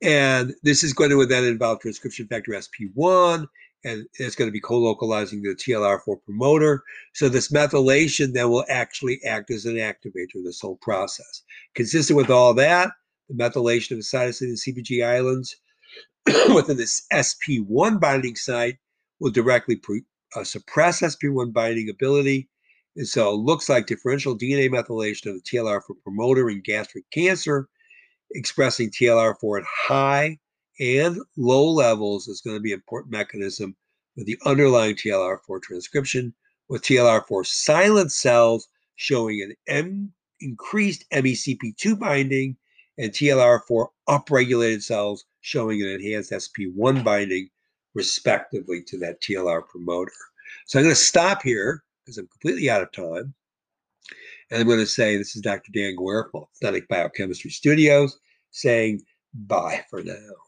And 0.00 0.54
this 0.62 0.84
is 0.84 0.92
going 0.92 1.10
to 1.10 1.26
then 1.26 1.44
involve 1.44 1.80
transcription 1.80 2.28
factor 2.28 2.52
SP1, 2.52 3.46
and 3.84 4.06
it's 4.14 4.34
going 4.34 4.48
to 4.48 4.52
be 4.52 4.60
co-localizing 4.60 5.42
the 5.42 5.54
TLR4 5.54 6.22
promoter. 6.24 6.82
So 7.14 7.28
this 7.28 7.50
methylation 7.52 8.32
then 8.32 8.50
will 8.50 8.64
actually 8.68 9.20
act 9.24 9.50
as 9.50 9.64
an 9.66 9.76
activator 9.76 10.42
this 10.44 10.60
whole 10.60 10.76
process. 10.76 11.42
Consistent 11.74 12.16
with 12.16 12.30
all 12.30 12.54
that, 12.54 12.90
the 13.28 13.34
methylation 13.34 13.92
of 13.92 13.98
the 13.98 14.04
cytosine 14.04 14.48
and 14.48 14.58
CPG 14.58 15.06
islands 15.06 15.56
within 16.54 16.76
this 16.76 17.06
SP1 17.12 18.00
binding 18.00 18.36
site 18.36 18.78
will 19.20 19.30
directly 19.30 19.76
pre- 19.76 20.04
uh, 20.36 20.44
suppress 20.44 21.00
SP1 21.00 21.52
binding 21.52 21.88
ability. 21.88 22.48
And 22.96 23.06
so 23.06 23.30
it 23.30 23.36
looks 23.36 23.68
like 23.68 23.86
differential 23.86 24.36
DNA 24.36 24.68
methylation 24.68 25.26
of 25.26 25.34
the 25.34 25.42
TLR4 25.42 26.02
promoter 26.02 26.50
in 26.50 26.62
gastric 26.62 27.04
cancer, 27.12 27.68
expressing 28.32 28.90
TLR4 28.90 29.60
at 29.60 29.66
high 29.86 30.38
and 30.80 31.18
low 31.36 31.64
levels 31.68 32.28
is 32.28 32.40
going 32.40 32.56
to 32.56 32.62
be 32.62 32.72
an 32.72 32.78
important 32.78 33.12
mechanism 33.12 33.76
for 34.16 34.24
the 34.24 34.38
underlying 34.44 34.94
TLR4 34.94 35.62
transcription, 35.62 36.34
with 36.68 36.82
TLR4 36.82 37.46
silent 37.46 38.12
cells 38.12 38.68
showing 38.96 39.42
an 39.42 39.54
M 39.66 40.12
increased 40.40 41.04
MECP2 41.12 41.98
binding 41.98 42.56
and 42.98 43.12
TLR4 43.12 43.86
upregulated 44.08 44.82
cells 44.82 45.24
showing 45.40 45.82
an 45.82 45.88
enhanced 45.88 46.32
SP1 46.32 47.02
binding, 47.04 47.48
respectively, 47.94 48.82
to 48.86 48.98
that 48.98 49.20
TLR 49.22 49.66
promoter. 49.68 50.12
So 50.66 50.78
I'm 50.78 50.84
going 50.84 50.94
to 50.94 51.00
stop 51.00 51.42
here 51.42 51.84
because 52.04 52.18
I'm 52.18 52.28
completely 52.28 52.68
out 52.68 52.82
of 52.82 52.92
time. 52.92 53.34
And 54.50 54.60
I'm 54.60 54.66
going 54.66 54.78
to 54.78 54.86
say 54.86 55.16
this 55.16 55.36
is 55.36 55.42
Dr. 55.42 55.70
Dan 55.72 55.94
Guerra 55.94 56.28
from 56.30 56.44
Authentic 56.44 56.88
Biochemistry 56.88 57.50
Studios 57.50 58.18
saying 58.50 59.02
bye 59.34 59.84
for 59.90 60.02
now. 60.02 60.47